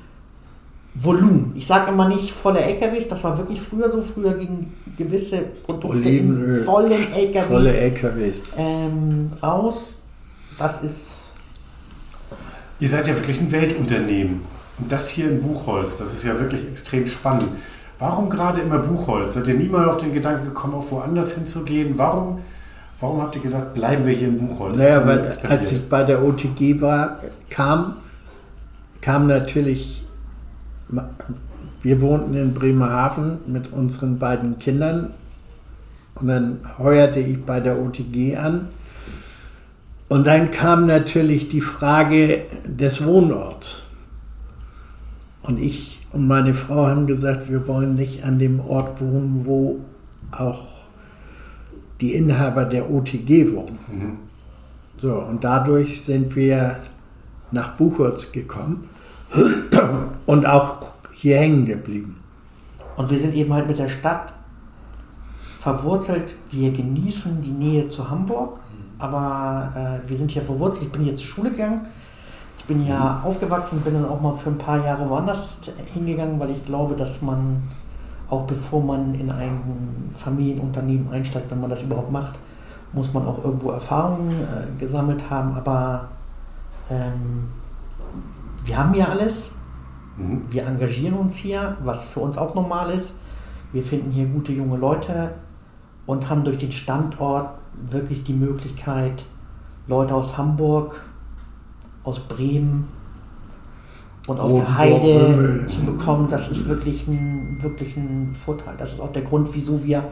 [0.94, 1.52] Volumen.
[1.54, 4.00] Ich sage immer nicht volle LKWs, das war wirklich früher so.
[4.02, 6.58] Früher gingen gewisse Produkte Olivenöl.
[6.58, 8.48] in vollen LKWs volle LKWs.
[8.56, 9.94] ähm, raus.
[10.58, 11.34] Das ist
[12.80, 14.40] Ihr seid ja wirklich ein Weltunternehmen.
[14.78, 17.48] Und das hier in Buchholz, das ist ja wirklich extrem spannend.
[18.00, 19.34] Warum gerade immer Buchholz?
[19.34, 21.98] Seid ihr nie mal auf den Gedanken gekommen, auch woanders hinzugehen?
[21.98, 22.40] Warum,
[22.98, 24.78] warum habt ihr gesagt, bleiben wir hier in Buchholz?
[24.78, 27.18] Naja, weil als ich bei der OTG war,
[27.50, 27.96] kam,
[29.02, 30.02] kam natürlich,
[31.82, 35.10] wir wohnten in Bremerhaven mit unseren beiden Kindern
[36.14, 38.68] und dann heuerte ich bei der OTG an
[40.08, 43.82] und dann kam natürlich die Frage des Wohnorts.
[45.42, 49.80] Und ich und meine Frau haben gesagt, wir wollen nicht an dem Ort wohnen, wo
[50.32, 50.66] auch
[52.00, 53.78] die Inhaber der OTG wohnen.
[53.90, 54.18] Mhm.
[54.98, 56.76] So, und dadurch sind wir
[57.52, 58.88] nach Buchholz gekommen
[60.26, 62.16] und auch hier hängen geblieben.
[62.96, 64.32] Und wir sind eben halt mit der Stadt
[65.58, 66.34] verwurzelt.
[66.50, 68.60] Wir genießen die Nähe zu Hamburg,
[68.98, 70.86] aber äh, wir sind hier verwurzelt.
[70.86, 71.86] Ich bin hier zur Schule gegangen.
[72.70, 75.58] Ich bin hier aufgewachsen, bin dann auch mal für ein paar Jahre woanders
[75.92, 77.64] hingegangen, weil ich glaube, dass man,
[78.28, 82.38] auch bevor man in ein Familienunternehmen einsteigt, wenn man das überhaupt macht,
[82.92, 85.56] muss man auch irgendwo Erfahrungen äh, gesammelt haben.
[85.56, 86.10] Aber
[86.88, 87.48] ähm,
[88.62, 89.56] wir haben hier alles.
[90.16, 90.42] Mhm.
[90.48, 93.18] Wir engagieren uns hier, was für uns auch normal ist.
[93.72, 95.32] Wir finden hier gute junge Leute
[96.06, 97.50] und haben durch den Standort
[97.84, 99.24] wirklich die Möglichkeit,
[99.88, 101.02] Leute aus Hamburg,
[102.04, 102.88] aus Bremen
[104.26, 106.28] und aus der Rotenburg, Heide zu bekommen.
[106.30, 108.74] Das ist wirklich ein, wirklich ein Vorteil.
[108.78, 110.04] Das ist auch der Grund, wieso wir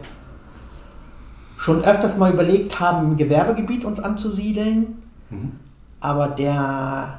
[1.56, 4.98] schon öfters mal überlegt haben, im Gewerbegebiet uns anzusiedeln.
[5.30, 5.52] Mhm.
[6.00, 7.18] Aber der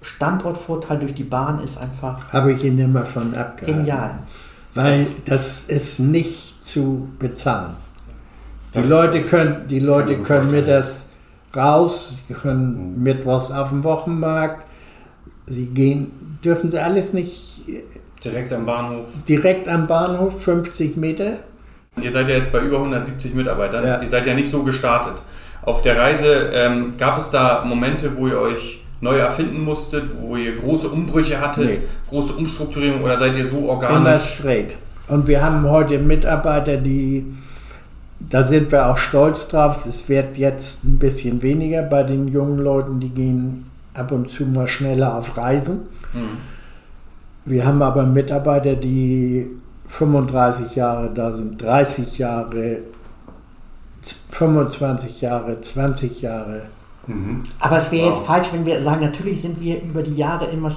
[0.00, 3.80] Standortvorteil durch die Bahn ist einfach Habe ich ihn immer von abgehalten.
[3.80, 4.14] genial.
[4.74, 7.74] Weil das ist nicht zu bezahlen.
[8.72, 10.64] Die Das- Leute das können, die Leute mir können vorstellen.
[10.64, 11.06] mittags
[11.56, 14.66] raus, sie können mittwochs auf den Wochenmarkt,
[15.46, 16.10] sie gehen,
[16.44, 17.60] dürfen sie alles nicht
[18.24, 19.06] Direkt am Bahnhof.
[19.28, 21.32] direkt am Bahnhof, 50 Meter.
[22.00, 23.84] Ihr seid ja jetzt bei über 170 Mitarbeitern.
[23.86, 24.00] Ja.
[24.00, 25.20] Ihr seid ja nicht so gestartet.
[25.62, 30.36] Auf der Reise ähm, gab es da Momente, wo ihr euch neu erfinden musstet, wo
[30.36, 31.78] ihr große Umbrüche hattet, Nee.
[32.08, 34.22] große Umstrukturierung oder seid ihr so Immer organisch?
[34.38, 34.76] straight.
[35.08, 37.24] Und wir haben heute Mitarbeiter, die,
[38.30, 42.58] da sind wir auch stolz drauf, es wird jetzt ein bisschen weniger bei den jungen
[42.58, 45.80] Leuten, die gehen ab und zu mal schneller auf Reisen.
[46.12, 46.38] Hm.
[47.44, 49.48] Wir haben aber Mitarbeiter, die
[49.86, 52.78] 35 Jahre da sind, 30 Jahre,
[54.30, 56.62] 25 Jahre, 20 Jahre.
[57.06, 57.42] Mhm.
[57.58, 58.16] Aber es wäre Wow.
[58.16, 60.72] jetzt falsch, wenn wir sagen, natürlich sind wir über die Jahre immer,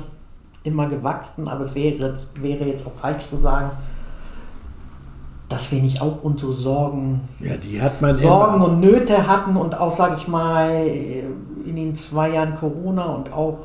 [0.64, 3.72] immer gewachsen, aber es wäre jetzt, wäre jetzt auch falsch zu sagen,
[5.50, 8.66] dass wir nicht auch unsere Sorgen, Ja, die hat man Sorgen immer.
[8.66, 10.70] und Nöte hatten und auch, sage ich mal,
[11.66, 13.60] in den zwei Jahren Corona und auch,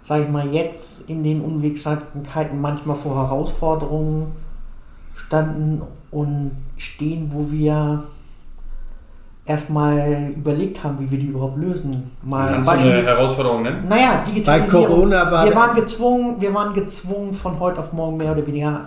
[0.00, 4.32] sage ich mal, jetzt in den Unwegsamkeiten manchmal vor Herausforderungen
[5.14, 8.04] standen und stehen, wo wir
[9.44, 12.10] erstmal überlegt haben, wie wir die überhaupt lösen.
[12.22, 13.86] Mal Kannst du eine Herausforderung nennen?
[13.88, 14.86] naja, Digitalisierung.
[14.86, 18.82] Corona war- wir waren gezwungen, wir waren gezwungen, von heute auf morgen mehr oder weniger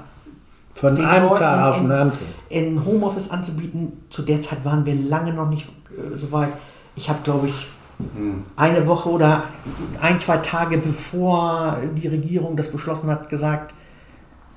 [0.81, 2.11] Von den einem Leuten Tag auf den anderen.
[2.49, 3.93] in Homeoffice anzubieten.
[4.09, 6.49] Zu der Zeit waren wir lange noch nicht äh, so weit.
[6.95, 7.67] Ich habe, glaube ich,
[8.15, 8.45] Mhm.
[8.55, 9.43] eine Woche oder
[10.01, 13.75] ein, zwei Tage bevor die Regierung das beschlossen hat, gesagt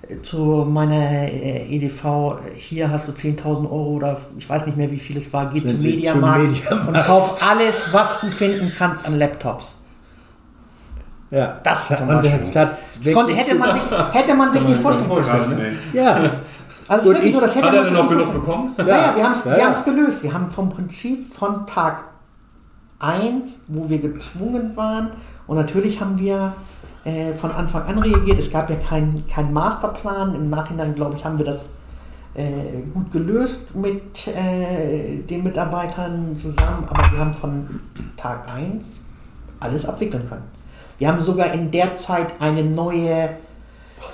[0.09, 0.95] äh, zu meiner
[1.31, 5.31] äh, EDV, hier hast du 10.000 Euro oder ich weiß nicht mehr, wie viel es
[5.35, 6.89] war, geh zum Mediamarkt Mediamarkt?
[6.89, 9.84] und kauf alles, was du finden kannst an Laptops.
[11.35, 12.41] Ja, Das zum und Beispiel.
[12.41, 15.57] das hat Das konnte, hätte, man sich, hätte man sich nicht vorstellen können.
[15.59, 15.73] Ne?
[15.93, 16.31] Ja, Also
[16.97, 18.75] es ist wirklich ich- so, das hätte Hat man er noch nicht genug bekommen?
[18.77, 19.73] Naja, wir haben es Ja, ja.
[19.73, 20.23] gelöst.
[20.23, 22.05] Wir haben vom Prinzip von Tag
[23.01, 25.11] 1, wo wir gezwungen waren.
[25.47, 26.53] Und natürlich haben wir
[27.05, 28.39] äh, von Anfang an reagiert.
[28.39, 30.35] Es gab ja keinen kein Masterplan.
[30.35, 31.71] Im Nachhinein, glaube ich, haben wir das
[32.35, 36.87] äh, gut gelöst mit äh, den Mitarbeitern zusammen.
[36.89, 37.81] Aber wir haben von
[38.17, 39.07] Tag 1
[39.61, 40.43] alles abwickeln können.
[40.99, 43.31] Wir haben sogar in der Zeit eine neue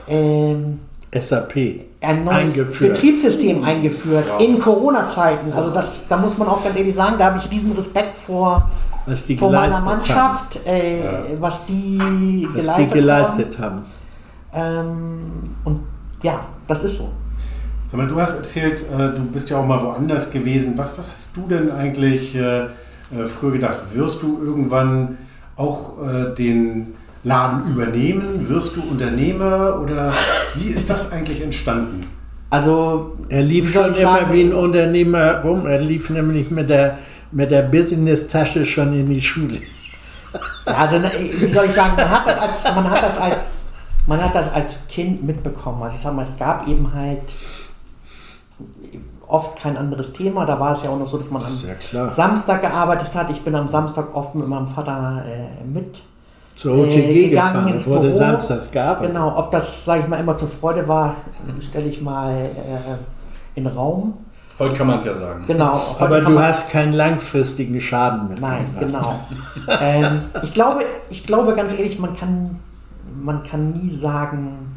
[0.08, 0.80] ähm,
[1.14, 2.94] SAP ein neues eingeführt.
[2.94, 5.52] Betriebssystem eingeführt in Corona-Zeiten.
[5.52, 8.70] Also das, da muss man auch ganz ehrlich sagen, da habe ich riesen Respekt vor,
[9.06, 11.02] was die vor meiner Mannschaft, äh,
[11.38, 12.48] was die.
[12.52, 13.82] Was geleistet, die geleistet haben.
[14.52, 14.88] haben.
[14.88, 15.80] Ähm, und
[16.22, 17.10] ja, das ist so.
[17.90, 20.74] Sag mal, du hast erzählt, äh, du bist ja auch mal woanders gewesen.
[20.76, 22.68] Was, was hast du denn eigentlich äh, äh,
[23.26, 23.78] früher gedacht?
[23.92, 25.18] Wirst du irgendwann
[25.56, 28.48] auch äh, den Laden übernehmen?
[28.48, 30.12] Wirst du Unternehmer oder
[30.54, 32.00] wie ist das eigentlich entstanden?
[32.48, 35.66] Also Er lief schon ich immer sagen, wie ein Unternehmer rum.
[35.66, 36.98] Er lief nämlich mit der,
[37.30, 39.58] mit der Business-Tasche schon in die Schule.
[40.64, 43.72] Also ne, wie soll ich sagen, man hat das als, man hat das als,
[44.06, 45.82] man hat das als Kind mitbekommen.
[45.82, 47.20] Also ich sag mal, es gab eben halt
[49.30, 50.44] oft kein anderes Thema.
[50.46, 52.10] Da war es ja auch noch so, dass man am ist ja klar.
[52.10, 53.30] Samstag gearbeitet hat.
[53.30, 56.00] Ich bin am Samstag oft mit meinem Vater äh, mit.
[56.56, 57.68] Zur OTG äh, gegangen gefahren.
[57.68, 58.14] ins Es wurde Büro.
[58.14, 59.14] samstags gearbeitet.
[59.14, 61.16] Genau, ob das, sage ich mal, immer zur Freude war,
[61.60, 62.98] stelle ich mal äh,
[63.54, 64.14] in den Raum.
[64.58, 65.42] Heute kann man es ja sagen.
[65.46, 65.80] Genau.
[65.98, 68.42] Aber du hast keinen langfristigen Schaden mit.
[68.42, 69.20] Nein, genau.
[69.80, 72.58] ähm, ich, glaube, ich glaube ganz ehrlich, man kann,
[73.22, 74.76] man kann nie sagen,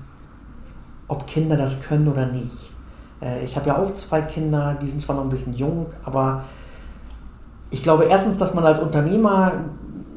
[1.09, 2.71] ob Kinder das können oder nicht.
[3.23, 6.43] Äh, ich habe ja auch zwei Kinder, die sind zwar noch ein bisschen jung, aber
[7.71, 9.53] ich glaube erstens, dass man als Unternehmer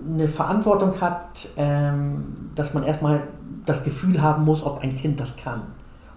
[0.09, 3.23] eine Verantwortung hat, ähm, dass man erstmal
[3.65, 5.63] das Gefühl haben muss, ob ein Kind das kann.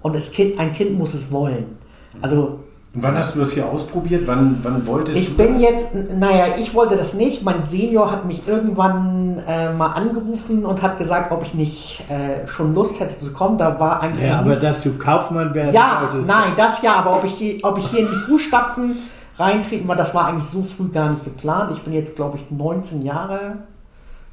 [0.01, 1.77] Und das kind, ein Kind muss es wollen.
[2.21, 2.59] Also
[2.95, 4.25] Und wann hast du das hier ausprobiert?
[4.25, 5.61] Wann, wann wolltest ich du bin das?
[5.61, 7.43] jetzt, naja, ich wollte das nicht.
[7.43, 12.47] Mein Senior hat mich irgendwann äh, mal angerufen und hat gesagt, ob ich nicht äh,
[12.47, 13.59] schon Lust hätte zu kommen.
[13.59, 14.27] Da war eigentlich.
[14.27, 16.27] Ja, aber dass du Kaufmann werden ja, wolltest.
[16.27, 18.97] nein, das ja, aber ob ich, hier, ob ich hier in die Fußstapfen
[19.37, 21.71] reintreten war, das war eigentlich so früh gar nicht geplant.
[21.73, 23.57] Ich bin jetzt, glaube ich, 19 Jahre,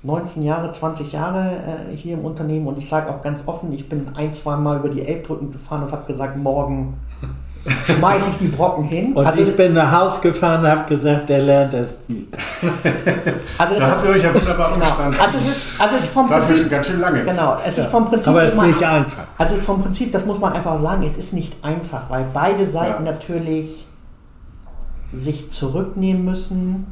[0.03, 1.57] 19 Jahre, 20 Jahre
[1.92, 4.79] äh, hier im Unternehmen und ich sage auch ganz offen, ich bin ein, zwei Mal
[4.79, 6.95] über die Elbbrücken gefahren und habe gesagt, morgen
[7.87, 9.12] schmeiße ich die Brocken hin.
[9.14, 12.26] Und also, ich bin nach Haus gefahren und habe gesagt, der lernt das nie.
[13.59, 14.85] also Da das habt ihr euch ja wunderbar Genau.
[14.87, 15.16] verstanden.
[15.20, 16.70] Also es ist, also es ist vom Dafür schon Prinzip.
[16.70, 17.24] ganz schön lange.
[17.24, 18.29] Genau, es ist vom Prinzip.
[18.29, 19.26] Aber es ist nicht einfach.
[19.38, 23.05] Also vom Prinzip, das muss man einfach sagen, es ist nicht einfach, weil beide Seiten
[23.05, 23.12] Ja.
[23.12, 23.87] natürlich
[25.12, 26.87] sich zurücknehmen müssen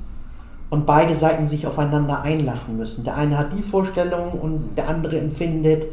[0.70, 3.04] und beide Seiten sich aufeinander einlassen müssen.
[3.04, 5.86] Der eine hat die Vorstellung und der andere empfindet,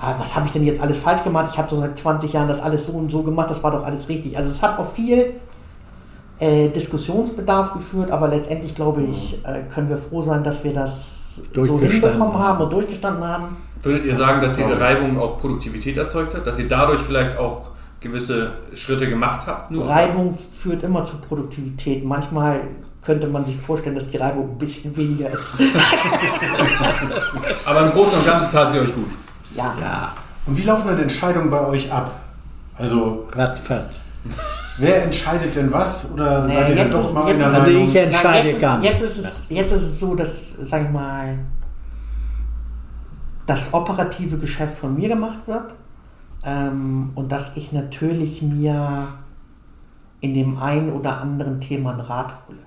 [0.00, 1.50] ah, was habe ich denn jetzt alles falsch gemacht?
[1.52, 3.84] Ich habe so seit 20 Jahren das alles so und so gemacht, das war doch
[3.84, 4.36] alles richtig.
[4.36, 5.34] Also es hat auch viel
[6.38, 11.42] äh, Diskussionsbedarf geführt, aber letztendlich glaube ich, äh, können wir froh sein, dass wir das
[11.54, 12.64] so hinbekommen haben.
[12.64, 13.56] und durchgestanden haben.
[13.82, 14.80] Würdet ihr sagen, dass diese.
[14.80, 16.46] Reibung auch Produktivität erzeugt hat?
[16.46, 19.70] Dass ihr dadurch vielleicht auch gewisse Schritte gemacht habt?
[19.70, 19.88] Nur?
[19.88, 22.04] Reibung führt immer zu Produktivität.
[22.04, 22.62] Manchmal
[23.04, 25.54] könnte man sich vorstellen, dass die Reibung ein bisschen weniger ist.
[27.64, 29.08] Aber im Großen und Ganzen tat sie euch gut.
[29.54, 29.74] Ja.
[29.80, 30.12] Ja,
[30.46, 32.20] Und wie laufen dann Entscheidungen bei euch ab?
[32.76, 33.96] Also, ratzfatz.
[34.78, 36.10] wer entscheidet denn was?
[36.10, 38.48] Oder Nee, seid ihr dann jetzt doch ist- mal jetzt einer ist- Also ich entscheide
[38.48, 38.90] jetzt, gar ist, nicht.
[38.90, 41.38] jetzt, ist es, jetzt ist es so, dass, sag ich mal,
[43.46, 45.74] das operative Geschäft von mir gemacht wird
[46.44, 49.08] ähm, und dass ich natürlich mir
[50.20, 52.58] in dem einen oder anderen Thema einen Rat hole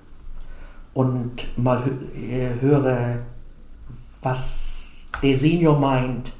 [0.94, 3.20] und mal hö äh, höre,
[4.22, 6.32] was der Senior meint,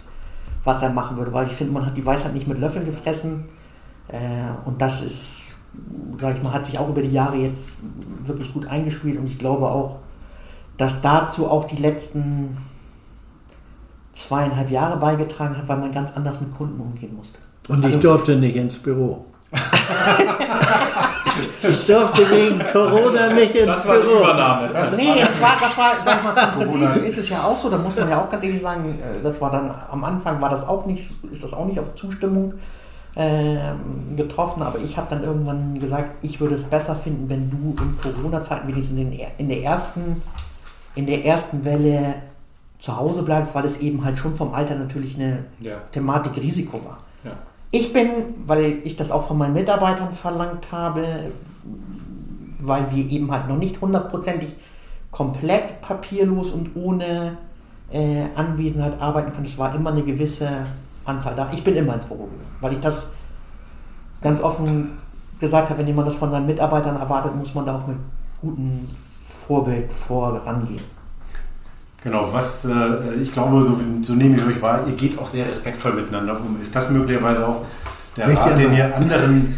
[0.64, 3.46] was er machen würde, weil ich finde, man hat die Weisheit nicht mit Löffeln gefressen
[4.08, 4.18] äh,
[4.66, 5.58] und das ist,
[6.18, 7.82] sag ich mal, hat sich auch über die Jahre jetzt
[8.24, 10.00] wirklich gut eingespielt und ich glaube auch,
[10.78, 12.58] dass dazu auch die letzten
[14.14, 17.40] zweieinhalb Jahre beigetragen hat, weil man ganz anders mit Kunden umgehen musste.
[17.68, 19.26] Und Also- ich durfte nicht ins Büro.
[21.62, 24.20] ich durfte wegen Corona nicht ins Das war Büro.
[24.20, 24.70] Übernahme.
[24.96, 26.96] Nee, das war, das war, sag ich mal, vom Prinzip Corona.
[27.04, 29.40] ist es ja auch so, da muss man ja auch ganz ehrlich sagen, äh, das
[29.42, 32.54] war dann, am Anfang war das auch nicht, ist das auch nicht auf Zustimmung
[33.16, 37.76] ähm, getroffen, aber ich habe dann irgendwann gesagt, ich würde es besser finden, wenn du
[37.82, 40.22] in Corona-Zeiten wenigstens in, der- in der ersten,
[40.96, 42.16] in der ersten Welle
[42.80, 45.76] zu Hause bleibst, weil es eben halt schon vom Alter natürlich eine Ja.
[45.92, 46.98] Thematik Risiko war.
[47.24, 47.32] Ja.
[47.76, 51.04] Ich bin, weil ich das auch von meinen Mitarbeitern verlangt habe,
[52.60, 54.56] weil wir eben halt noch nicht hundertprozentig
[55.10, 57.36] komplett papierlos und ohne
[57.92, 59.48] äh, Anwesenheit arbeiten können.
[59.48, 60.50] Es war immer eine gewisse
[61.06, 61.50] Anzahl da.
[61.52, 63.14] Ich bin immer ins Büro gegangen, weil ich das
[64.22, 65.00] ganz offen
[65.40, 67.98] gesagt habe, wenn jemand das von seinen Mitarbeitern erwartet, muss man da auch mit
[68.40, 68.88] guten
[69.26, 70.84] Vorbild vorangehen.
[72.04, 75.48] Genau, was äh, ich glaube, so, so nehme ich euch wahr, ihr geht auch sehr
[75.48, 76.60] respektvoll miteinander um.
[76.60, 77.62] Ist das möglicherweise auch
[78.18, 79.58] der Sicher Rat, den ihr anderen,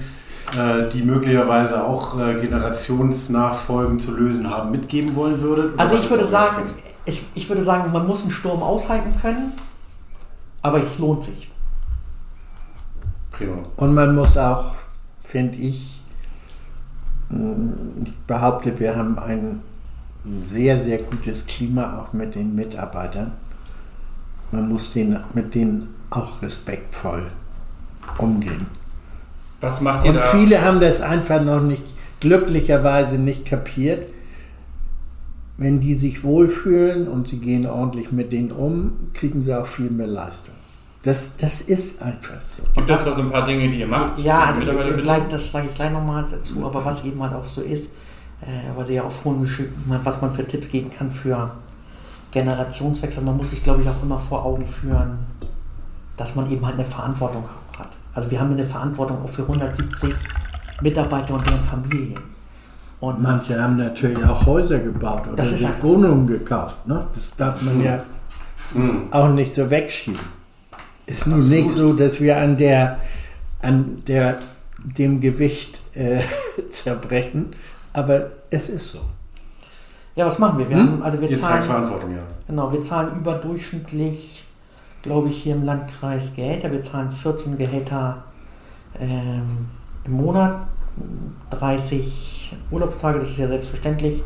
[0.56, 5.80] äh, die möglicherweise auch äh, Generationsnachfolgen zu lösen haben, mitgeben wollen würdet?
[5.80, 6.70] Also ich würde sagen,
[7.08, 9.52] es, ich würde sagen, man muss einen Sturm aushalten können,
[10.62, 11.50] aber es lohnt sich.
[13.32, 13.58] Prima.
[13.76, 14.76] Und man muss auch,
[15.24, 16.00] finde ich,
[17.32, 19.62] ich behaupte, wir haben ein
[20.46, 23.32] sehr, sehr gutes Klima auch mit den Mitarbeitern.
[24.52, 27.28] Man muss den, mit denen auch respektvoll
[28.18, 28.68] umgehen.
[29.62, 30.22] Was macht ihr Und da?
[30.28, 31.84] viele haben das einfach noch nicht,
[32.20, 34.08] glücklicherweise nicht kapiert.
[35.58, 39.90] Wenn die sich wohlfühlen und sie gehen ordentlich mit denen um, kriegen sie auch viel
[39.90, 40.54] mehr Leistung.
[41.04, 42.64] Das, das ist einfach so.
[42.74, 44.18] Gibt es da so ein paar Dinge, die ihr macht?
[44.20, 47.96] Ja, gleich, das sage ich gleich nochmal dazu, aber was eben halt auch so ist,
[48.46, 51.52] äh, was ihr ja auch vorhin geschrieben habt, was man für Tipps geben kann für
[52.32, 55.20] Generationswechsel, man muss sich, glaube ich, auch immer vor Augen führen,
[56.18, 57.46] dass man eben halt eine Verantwortung
[57.78, 57.90] hat.
[58.14, 60.14] Also wir haben eine Verantwortung auch für 170
[60.82, 62.20] Mitarbeiter und deren Familien.
[63.00, 65.96] Und Manche haben natürlich auch Häuser gebaut oder Das ist sich einfach so.
[65.96, 66.88] Wohnungen gekauft.
[66.88, 67.06] Ne?
[67.14, 68.04] Das darf man ja
[68.74, 69.14] Hm.
[69.14, 70.20] auch nicht so wegschieben.
[71.06, 72.98] Ist nun nicht so, dass wir an der,
[73.62, 74.40] an der,
[74.84, 76.22] dem Gewicht äh,
[76.70, 77.54] zerbrechen,
[77.96, 79.00] aber es ist so.
[80.16, 80.70] ja, was machen wir?
[80.70, 80.92] Wir Hm?
[80.94, 82.24] haben, also wir zahlen, Verantwortung, ja.
[82.48, 84.44] Genau, wir zahlen überdurchschnittlich,
[85.02, 86.72] glaube ich, hier im Landkreis Gehälter.
[86.72, 88.24] Wir zahlen 14 Gehälter
[89.00, 89.66] ähm,
[90.06, 90.68] im Monat,
[91.50, 94.24] 30 Urlaubstage, das ist ja selbstverständlich.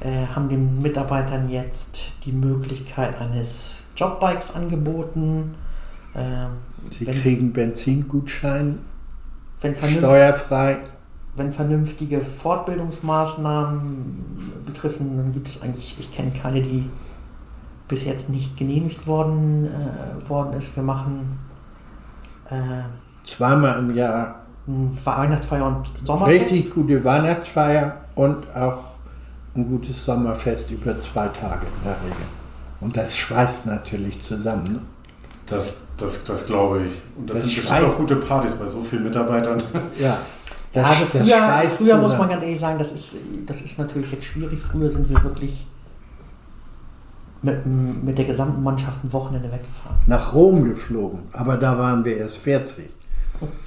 [0.00, 5.54] Äh, haben den Mitarbeitern jetzt die Möglichkeit eines Jobbikes angeboten.
[6.16, 6.50] Ähm,
[6.90, 8.78] Sie wenn, kriegen Benzingutschein,
[9.98, 10.78] steuerfrei.
[11.36, 14.24] Wenn vernünftige Fortbildungsmaßnahmen
[14.66, 16.88] betreffen, dann gibt es eigentlich, ich kenne keine, die
[17.88, 20.74] bis jetzt nicht genehmigt worden, äh, worden ist.
[20.76, 21.38] Wir machen
[22.48, 22.82] äh,
[23.24, 26.40] Zweimal im Jahr eine Weihnachtsfeier und Sommerfest.
[26.40, 28.78] richtig gute Weihnachtsfeier und auch
[29.54, 32.26] ein gutes Sommerfest über zwei Tage in der Regel.
[32.80, 34.64] Und das schweißt natürlich zusammen.
[34.64, 34.80] Ne?
[35.46, 36.92] Das, das, das glaube ich.
[37.16, 39.62] Und das, Das sind bestimmt auch gute Partys bei so vielen Mitarbeitern.
[39.98, 40.18] Ja,
[40.74, 43.14] das, Ja, also das früher, schweißt früher muss man ganz ehrlich sagen, das ist,
[43.46, 44.60] das ist natürlich jetzt schwierig.
[44.60, 45.66] Früher sind wir wirklich
[47.42, 49.96] mit, mit der gesamten Mannschaft ein Wochenende weggefahren.
[50.06, 52.88] nach Rom geflogen, aber da waren wir erst 40.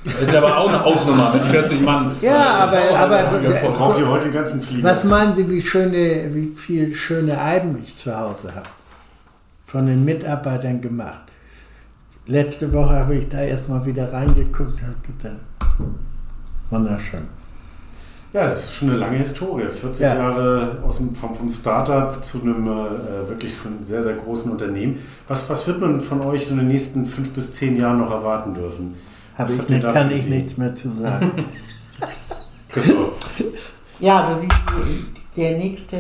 [0.06, 2.16] Das ist aber auch eine Hausnummer mit 40 Mann.
[2.22, 3.24] Ja, aber- aber-.
[3.76, 4.84] Braucht ihr heute den ganzen Flieger?
[4.90, 8.66] Was meinen Sie, wie, schöne, wie viel schöne Alben ich zu Hause habe?
[9.66, 11.24] Von den Mitarbeitern gemacht.
[12.26, 15.36] Letzte Woche habe ich da erstmal wieder reingeguckt und habe gedacht,
[16.70, 17.22] wunderschön.
[18.34, 19.68] Ja, es ist schon eine lange Historie.
[19.70, 20.16] 40 Ja.
[20.16, 25.00] Jahre aus dem, vom, vom Startup zu einem äh, wirklich schon sehr, sehr großen Unternehmen.
[25.28, 28.12] Was, was wird man von euch so in den nächsten fünf bis zehn Jahren noch
[28.12, 28.96] erwarten dürfen?
[29.38, 30.38] Hab ich nicht, da kann ich Ideen?
[30.40, 31.32] nichts mehr zu sagen.
[32.70, 33.14] Christoph.
[34.00, 34.48] Ja, also die,
[35.40, 35.98] der, nächste,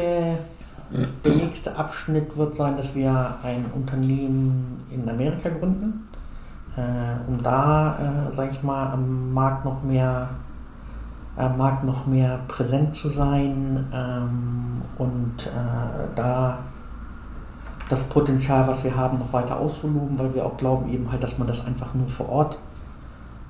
[1.23, 6.07] der nächste Abschnitt wird sein, dass wir ein Unternehmen in Amerika gründen,
[6.75, 6.81] äh,
[7.27, 10.29] um da, äh, sage ich mal, am Markt noch mehr,
[11.37, 16.59] am Markt noch mehr präsent zu sein ähm, und äh, da
[17.89, 21.37] das Potenzial, was wir haben, noch weiter auszuloben, weil wir auch glauben eben halt, dass
[21.37, 22.57] man das einfach nur vor Ort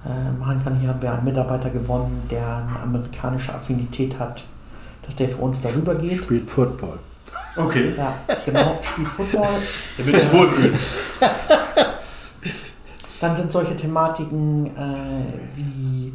[0.06, 0.80] äh, machen kann.
[0.80, 4.44] Hier haben wir einen Mitarbeiter gewonnen, der eine amerikanische Affinität hat,
[5.04, 6.20] dass der für uns darüber geht.
[6.20, 7.00] Spielt Football.
[7.56, 7.94] Okay.
[7.98, 8.14] Ja,
[8.46, 9.48] genau, spielt Football.
[9.98, 10.78] Der wird sich wohlfühlen.
[13.20, 16.14] Dann sind solche Thematiken äh, wie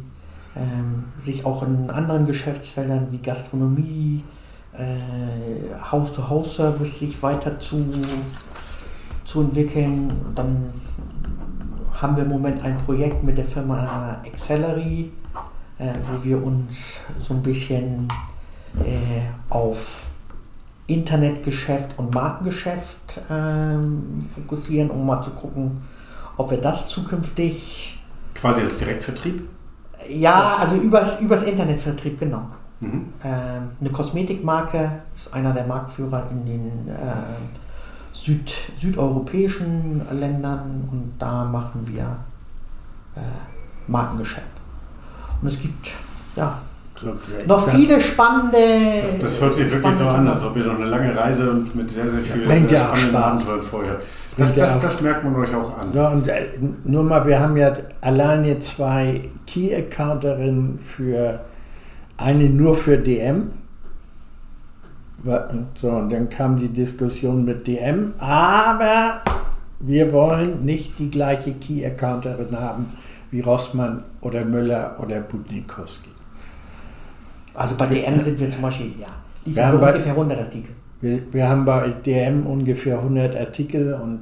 [0.55, 4.23] ähm, sich auch in anderen Geschäftsfeldern wie Gastronomie,
[4.73, 7.85] äh, Haus-to-Haus-Service sich weiter zu,
[9.25, 10.11] zu entwickeln.
[10.35, 10.73] Dann
[12.01, 15.09] haben wir im Moment ein Projekt mit der Firma Accelerate,
[15.79, 18.07] äh, wo wir uns so ein bisschen
[18.79, 20.07] äh, auf
[20.87, 25.81] Internetgeschäft und Markengeschäft ähm, fokussieren, um mal zu gucken,
[26.37, 27.99] ob wir das zukünftig,
[28.35, 29.47] Quasi als Direktvertrieb.
[30.09, 32.47] Ja, also übers, übers Internetvertrieb, genau.
[32.79, 33.13] Mhm.
[33.23, 36.93] Ähm, eine Kosmetikmarke ist einer der Marktführer in den äh,
[38.11, 42.17] Süd, südeuropäischen Ländern und da machen wir
[43.15, 43.21] äh,
[43.87, 44.47] Markengeschäft.
[45.41, 45.91] Und es gibt
[46.35, 46.59] ja
[47.45, 48.57] Noch viele spannende.
[49.01, 51.75] Das, das hört sich wirklich so an, als ob ihr noch eine lange Reise und
[51.75, 53.23] mit sehr, sehr bringt ja auch spannenden.
[53.23, 54.03] Abenteuern vor euch habt.
[54.37, 55.89] Das, ja das, das merkt man euch auch an.
[55.91, 56.45] So, und äh,
[56.85, 61.41] nur mal, wir haben ja alleine zwei Key-Accounterinnen für
[62.17, 63.51] eine nur für DM.
[65.75, 69.21] So, und dann kam die Diskussion mit DM, aber
[69.79, 72.87] wir wollen nicht die gleiche Key-Accounterin haben
[73.31, 76.12] wie Rossmann oder Müller oder Budnikowski.
[77.53, 79.07] Also bei DM sind wir zum Beispiel, ja,
[79.45, 80.69] Wir liefern haben wir bei- ungefähr 100 Artikel.
[81.01, 84.21] Wir, wir haben bei DM ungefähr 100 Artikel und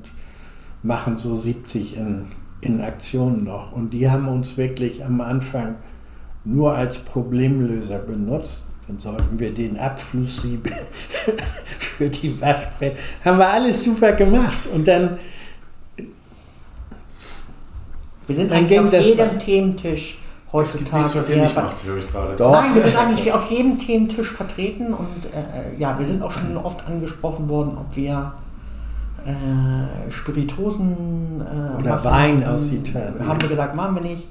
[0.84, 2.26] machen so 70 in,
[2.62, 3.72] in Aktion noch.
[3.72, 5.76] Und die haben uns wirklich am Anfang
[6.44, 8.66] nur als Problemlöser benutzt.
[8.88, 10.68] Dann sollten wir den Abflusssieb
[11.78, 12.98] für die Waschbretter.
[13.24, 14.58] Haben wir alles super gemacht.
[14.74, 15.20] Und dann
[18.28, 20.18] Wir sind Dann eigentlich auf jedem Thementisch
[20.54, 20.98] heutzutage.
[20.98, 22.36] nichts, was ihr nicht macht, höre ich gerade.
[22.36, 22.52] Doch.
[22.52, 26.58] Nein, wir sind eigentlich auf jedem Thementisch vertreten und äh, ja, wir sind auch schon
[26.58, 28.34] oft angesprochen worden, ob wir
[29.26, 33.28] äh, Spiritosen äh, Oder Wein aus Italien.
[33.28, 34.28] Haben wir gesagt, machen wir nicht.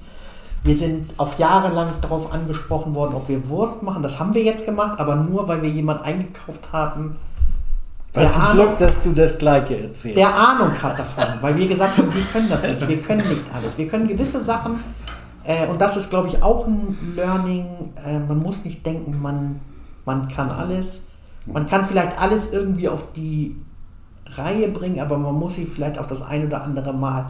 [0.62, 4.02] Wir sind auf Jahre lang darauf angesprochen worden, ob wir Wurst machen.
[4.02, 7.16] Das haben wir jetzt gemacht, aber nur, weil wir jemanden eingekauft haben,
[8.12, 10.18] was der ein Ahnung, Glück, dass du das Gleiche erzählst.
[10.18, 13.44] der Ahnung hat davon, weil wir gesagt haben, wir können das nicht, wir können nicht
[13.54, 13.78] alles.
[13.78, 14.72] Wir können gewisse Sachen,
[15.44, 19.60] äh, und das ist, glaube ich, auch ein Learning, äh, man muss nicht denken, man,
[20.04, 21.08] man kann alles.
[21.46, 23.56] Man kann vielleicht alles irgendwie auf die
[24.26, 27.26] Reihe bringen, aber man muss sich vielleicht auch das ein oder andere Mal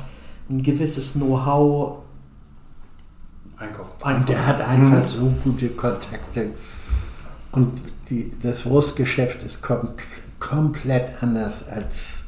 [0.51, 1.99] ein gewisses Know-how
[3.61, 3.93] Einkaufen.
[3.93, 4.27] Und einkaufen.
[4.27, 6.51] der hat einfach so gute Kontakte.
[7.53, 9.91] Und die, das Wurstgeschäft ist kom
[10.39, 12.27] komplett anders als.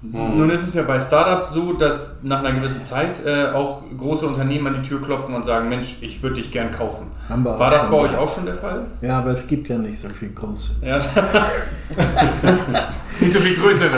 [0.00, 4.26] Nun ist es ja bei Startups so, dass nach einer gewissen Zeit äh, auch große
[4.28, 7.06] Unternehmen an die Tür klopfen und sagen, Mensch, ich würde dich gern kaufen.
[7.28, 8.86] War das bei euch auch schon der Fall?
[9.00, 10.76] Ja, aber es gibt ja nicht so viel große.
[10.82, 10.98] Ja.
[13.20, 13.90] Nicht so viel größere.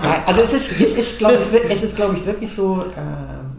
[0.00, 2.84] Nein, also es ist, es ist glaube ich, wir- es ist, glaube ich, wirklich so,
[2.96, 3.56] ähm,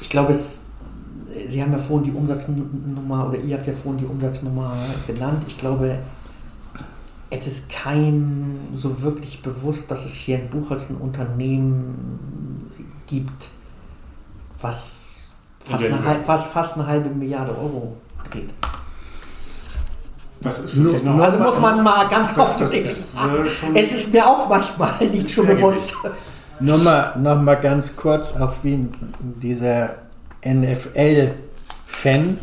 [0.00, 0.62] ich glaube, es,
[1.48, 4.72] Sie haben ja vorhin die Umsatznummer, oder ihr habt ja vorhin die Umsatznummer
[5.06, 5.42] genannt.
[5.48, 5.98] Ich glaube,
[7.30, 12.70] es ist kein so wirklich bewusst, dass es hier in Buchholz ein Unternehmen
[13.06, 13.48] gibt,
[14.60, 15.30] was
[15.64, 17.96] fast, eine, was fast eine halbe Milliarde Euro
[18.30, 18.50] dreht.
[20.42, 21.18] Was ist Nur- wirklich noch?
[21.22, 22.86] Also muss man mal ganz Das- offen das äh,
[23.46, 25.94] schon- Es ist mir auch manchmal nicht so bewusst.
[26.60, 28.86] Nur mal, noch mal ganz kurz, auch wie
[29.20, 29.90] dieser
[30.44, 32.38] NFL-Fan.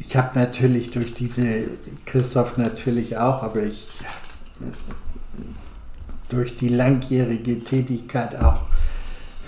[0.00, 1.64] Ich habe natürlich durch diese,
[2.06, 3.86] Christoph natürlich auch, aber ich
[6.28, 8.66] durch die langjährige Tätigkeit auch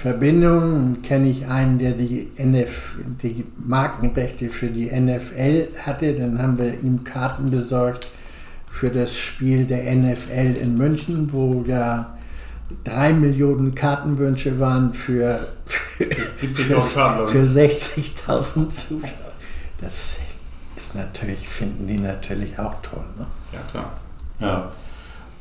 [0.03, 6.14] Verbindungen kenne ich einen, der die, NF, die Markenrechte für die NFL hatte.
[6.14, 8.09] Dann haben wir ihm Karten besorgt
[8.68, 12.18] für das Spiel der NFL in München, wo ja
[12.82, 19.09] drei Millionen Kartenwünsche waren für, für, 70.000 Karten, für glaube 60.000 Zuschauer.
[19.80, 20.16] Das
[20.83, 23.05] ist natürlich, finden die natürlich auch toll.
[23.16, 23.26] Ne?
[23.53, 23.93] Ja, klar.
[24.41, 24.72] Ja.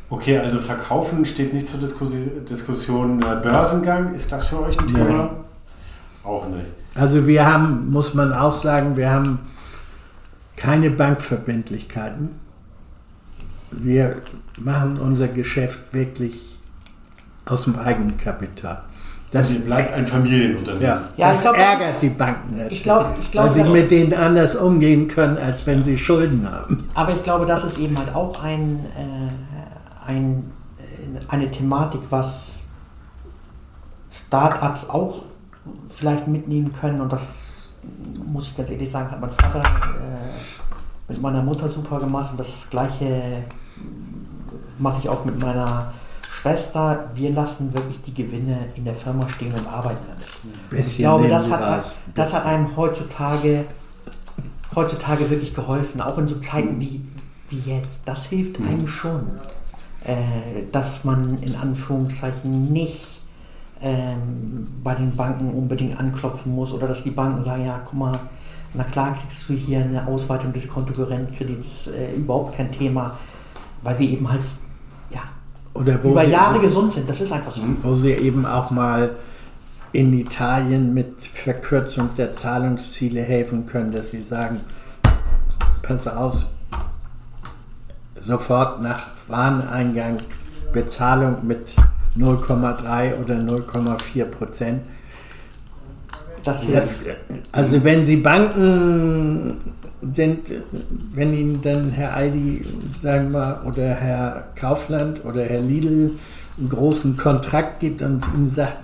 [0.09, 3.19] Okay, also Verkaufen steht nicht zur Diskussi Diskussion.
[3.21, 5.09] Äh, Börsengang, ist das für euch ein Thema?
[5.09, 5.29] Nein.
[6.23, 6.71] Auch nicht.
[6.93, 9.39] Also wir haben, muss man auch sagen, wir haben
[10.57, 12.29] keine Bankverbindlichkeiten.
[13.71, 14.21] Wir
[14.59, 16.59] machen unser Geschäft wirklich
[17.45, 18.83] aus dem Eigenkapital.
[19.31, 20.81] Das, Das bleibt ein Familienunternehmen.
[20.81, 23.55] ja, Ja, ich das glaub, das ärgert ist- die Banken natürlich, Ich glaube, ich glaube,
[23.55, 26.77] weil sie mit denen anders umgehen können, als wenn sie Schulden haben.
[26.95, 30.81] Aber ich glaube, das ist eben halt auch ein, äh, ein, äh,
[31.29, 32.63] eine Thematik, was
[34.11, 35.21] Startups auch
[35.89, 36.99] vielleicht mitnehmen können.
[37.01, 37.69] Und das
[38.25, 42.31] muss ich ganz ehrlich sagen, hat mein Vater äh, mit meiner Mutter super gemacht.
[42.31, 43.43] Und das gleiche
[44.77, 45.93] mache ich auch mit meiner
[46.31, 47.09] Schwester.
[47.13, 50.85] Wir lassen wirklich die Gewinne in der Firma stehen und arbeiten damit.
[50.87, 51.95] Ich glaube, das hat, raus.
[52.15, 53.65] das hat einem heutzutage,
[54.73, 57.01] heutzutage wirklich geholfen, auch in so Zeiten wie,
[57.49, 58.01] wie jetzt.
[58.05, 58.67] Das hilft Mhm.
[58.67, 59.21] einem schon,
[60.05, 60.15] äh,
[60.71, 63.07] dass man in Anführungszeichen nicht
[63.83, 68.11] ähm, bei den Banken unbedingt anklopfen muss oder dass die Banken sagen, ja, guck mal,
[68.73, 73.17] na klar kriegst du hier eine Ausweitung des Kontokorrentkredits, äh, überhaupt kein Thema,
[73.83, 74.41] weil wir eben halt
[75.75, 77.09] über sie, Jahre gesund sind.
[77.09, 77.61] Das ist einfach so.
[77.83, 79.11] wo sie eben auch mal
[79.93, 84.61] in Italien mit Verkürzung der Zahlungsziele helfen können, dass sie sagen,
[85.81, 86.45] pass auf,
[88.15, 90.17] sofort nach Wareneingang
[90.71, 91.75] Bezahlung mit
[92.17, 94.81] 0,3 oder 0,4 Prozent.
[96.43, 96.97] Das Das,
[97.51, 99.57] also wenn Sie Banken
[100.11, 100.51] sind,
[101.13, 102.65] wenn Ihnen dann Herr Aldi,
[102.99, 106.11] sagen wir, oder Herr Kaufland oder Herr Lidl
[106.57, 108.77] einen großen Kontrakt gibt und Ihnen sagt,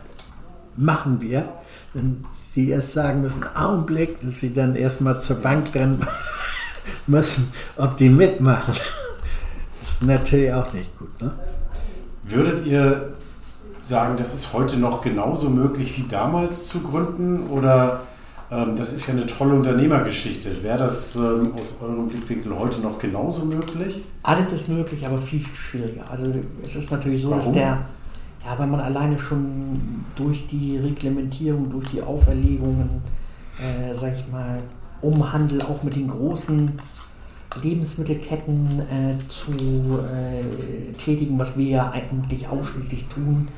[0.75, 1.49] machen wir,
[1.93, 6.05] dann Sie erst sagen müssen, Augenblick, dass Sie dann erstmal zur Bank rennen
[7.07, 8.75] müssen, ob die mitmachen.
[9.81, 11.21] Das ist natürlich auch nicht gut.
[11.21, 11.31] Ne?
[12.23, 13.13] Würdet ihr
[13.81, 17.47] sagen, das ist heute noch genauso möglich wie damals zu gründen?
[17.47, 18.01] Oder
[18.49, 20.63] das ist ja eine tolle Unternehmergeschichte.
[20.63, 24.01] Wäre das ähm, aus eurem Blickwinkel heute noch genauso möglich?
[24.23, 26.09] Alles ist möglich, aber viel, viel schwieriger.
[26.09, 26.25] Also
[26.63, 27.53] es ist natürlich so, dass Warum?
[27.53, 27.85] der,
[28.45, 33.01] ja, weil man alleine schon durch die Reglementierung, durch die Auferlegungen,
[33.57, 34.61] äh, sag ich mal,
[35.01, 36.71] um Handel auch mit den großen
[37.61, 43.49] Lebensmittelketten äh, zu äh, tätigen, was wir ja eigentlich ausschließlich tun.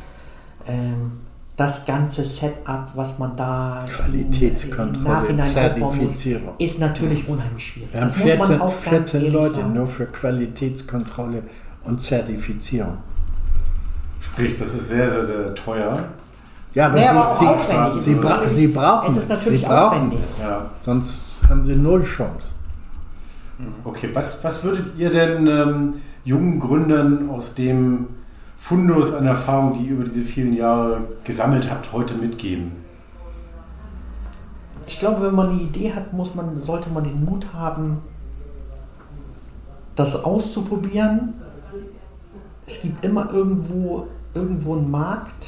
[0.67, 1.11] Ähm,
[1.59, 6.55] das ganze Setup, was man da Qualitätskontrolle, muss, Zertifizierung.
[6.57, 7.89] ist natürlich unheimlich schwierig.
[7.93, 8.81] Wir haben das muss man 14, auch ganz
[9.11, 9.73] 14 ehrlich Leute sagen.
[9.73, 11.43] nur für Qualitätskontrolle
[11.83, 12.97] und Zertifizierung.
[14.21, 16.05] Sprich, das ist sehr, sehr, sehr teuer.
[16.73, 17.95] Ja, aber Ja, aber auch sie, aufwendig.
[17.99, 20.19] Es sie, ist bra natürlich- sie brauchen es ist natürlich sie brauchen aufwendig.
[20.23, 20.39] es.
[20.39, 20.65] Ja.
[20.79, 22.47] Sonst haben sie null Chance.
[23.83, 25.93] Okay, was, was würdet ihr denn ähm,
[26.23, 28.07] jungen Gründern aus dem
[28.59, 32.73] Fundus an Erfahrung, die ihr über diese vielen Jahre gesammelt habt, heute mitgeben?
[34.85, 37.97] Ich glaube, wenn man eine Idee hat, muss man, sollte man den Mut haben,
[39.95, 41.33] das auszuprobieren.
[42.67, 45.47] Es gibt immer irgendwo, irgendwo einen Markt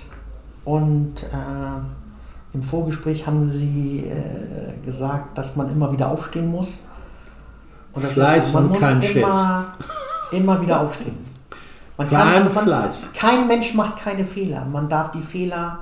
[0.64, 6.80] und äh, im Vorgespräch haben Sie äh, gesagt, dass man immer wieder aufstehen muss.
[7.94, 9.76] Und das Fleiß man und muss kein immer,
[10.32, 11.31] immer wieder aufstehen.
[11.98, 13.12] Man Kein man, Fleiß.
[13.14, 14.66] Kein Mensch macht keine Fehler.
[14.66, 15.80] Man darf die Fehler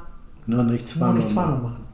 [0.47, 1.13] Nur nicht nur zweimal.
[1.15, 1.85] nicht zweimal machen.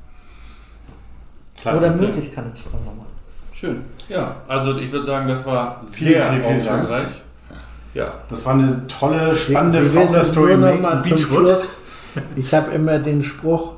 [1.61, 1.85] Klasse.
[1.85, 3.05] Oder möglichst keine zweimal machen.
[3.53, 3.81] Schön.
[4.09, 7.07] Ja, also ich würde sagen, das war sehr aufschlussreich.
[7.93, 11.17] Ja, Das war eine tolle, spannende zum Beachwood.
[11.17, 11.69] Schluss.
[12.35, 13.73] Ich habe immer den Spruch,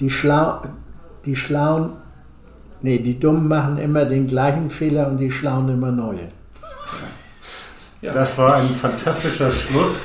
[0.00, 0.60] die, Schlau
[1.24, 1.90] die Schlauen,
[2.82, 6.28] nee, die Dummen machen immer den gleichen Fehler und die Schlauen immer neue.
[8.02, 8.12] Ja.
[8.12, 10.00] Das war ein fantastischer Schluss.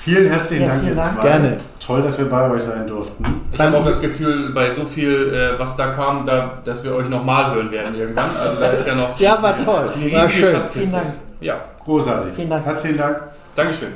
[0.00, 1.22] Vielen herzlichen Ja, Dank, vielen Dank.
[1.22, 1.56] Gerne.
[1.84, 3.24] Toll, dass wir bei euch sein durften.
[3.52, 6.94] Ich habe auch das Gefühl, bei so viel, äh, was da kam, da, dass wir
[6.94, 8.36] euch nochmal hören werden irgendwann.
[8.36, 9.88] Also da ist ja noch Ja, war toll.
[9.94, 10.54] eine War riesige schön.
[10.54, 10.78] Schatzkiste.
[10.80, 11.06] Vielen Dank.
[11.40, 12.34] Ja, Großartig.
[12.34, 12.64] Vielen Dank.
[12.64, 13.22] Herzlichen Dank.
[13.56, 13.88] Dankeschön.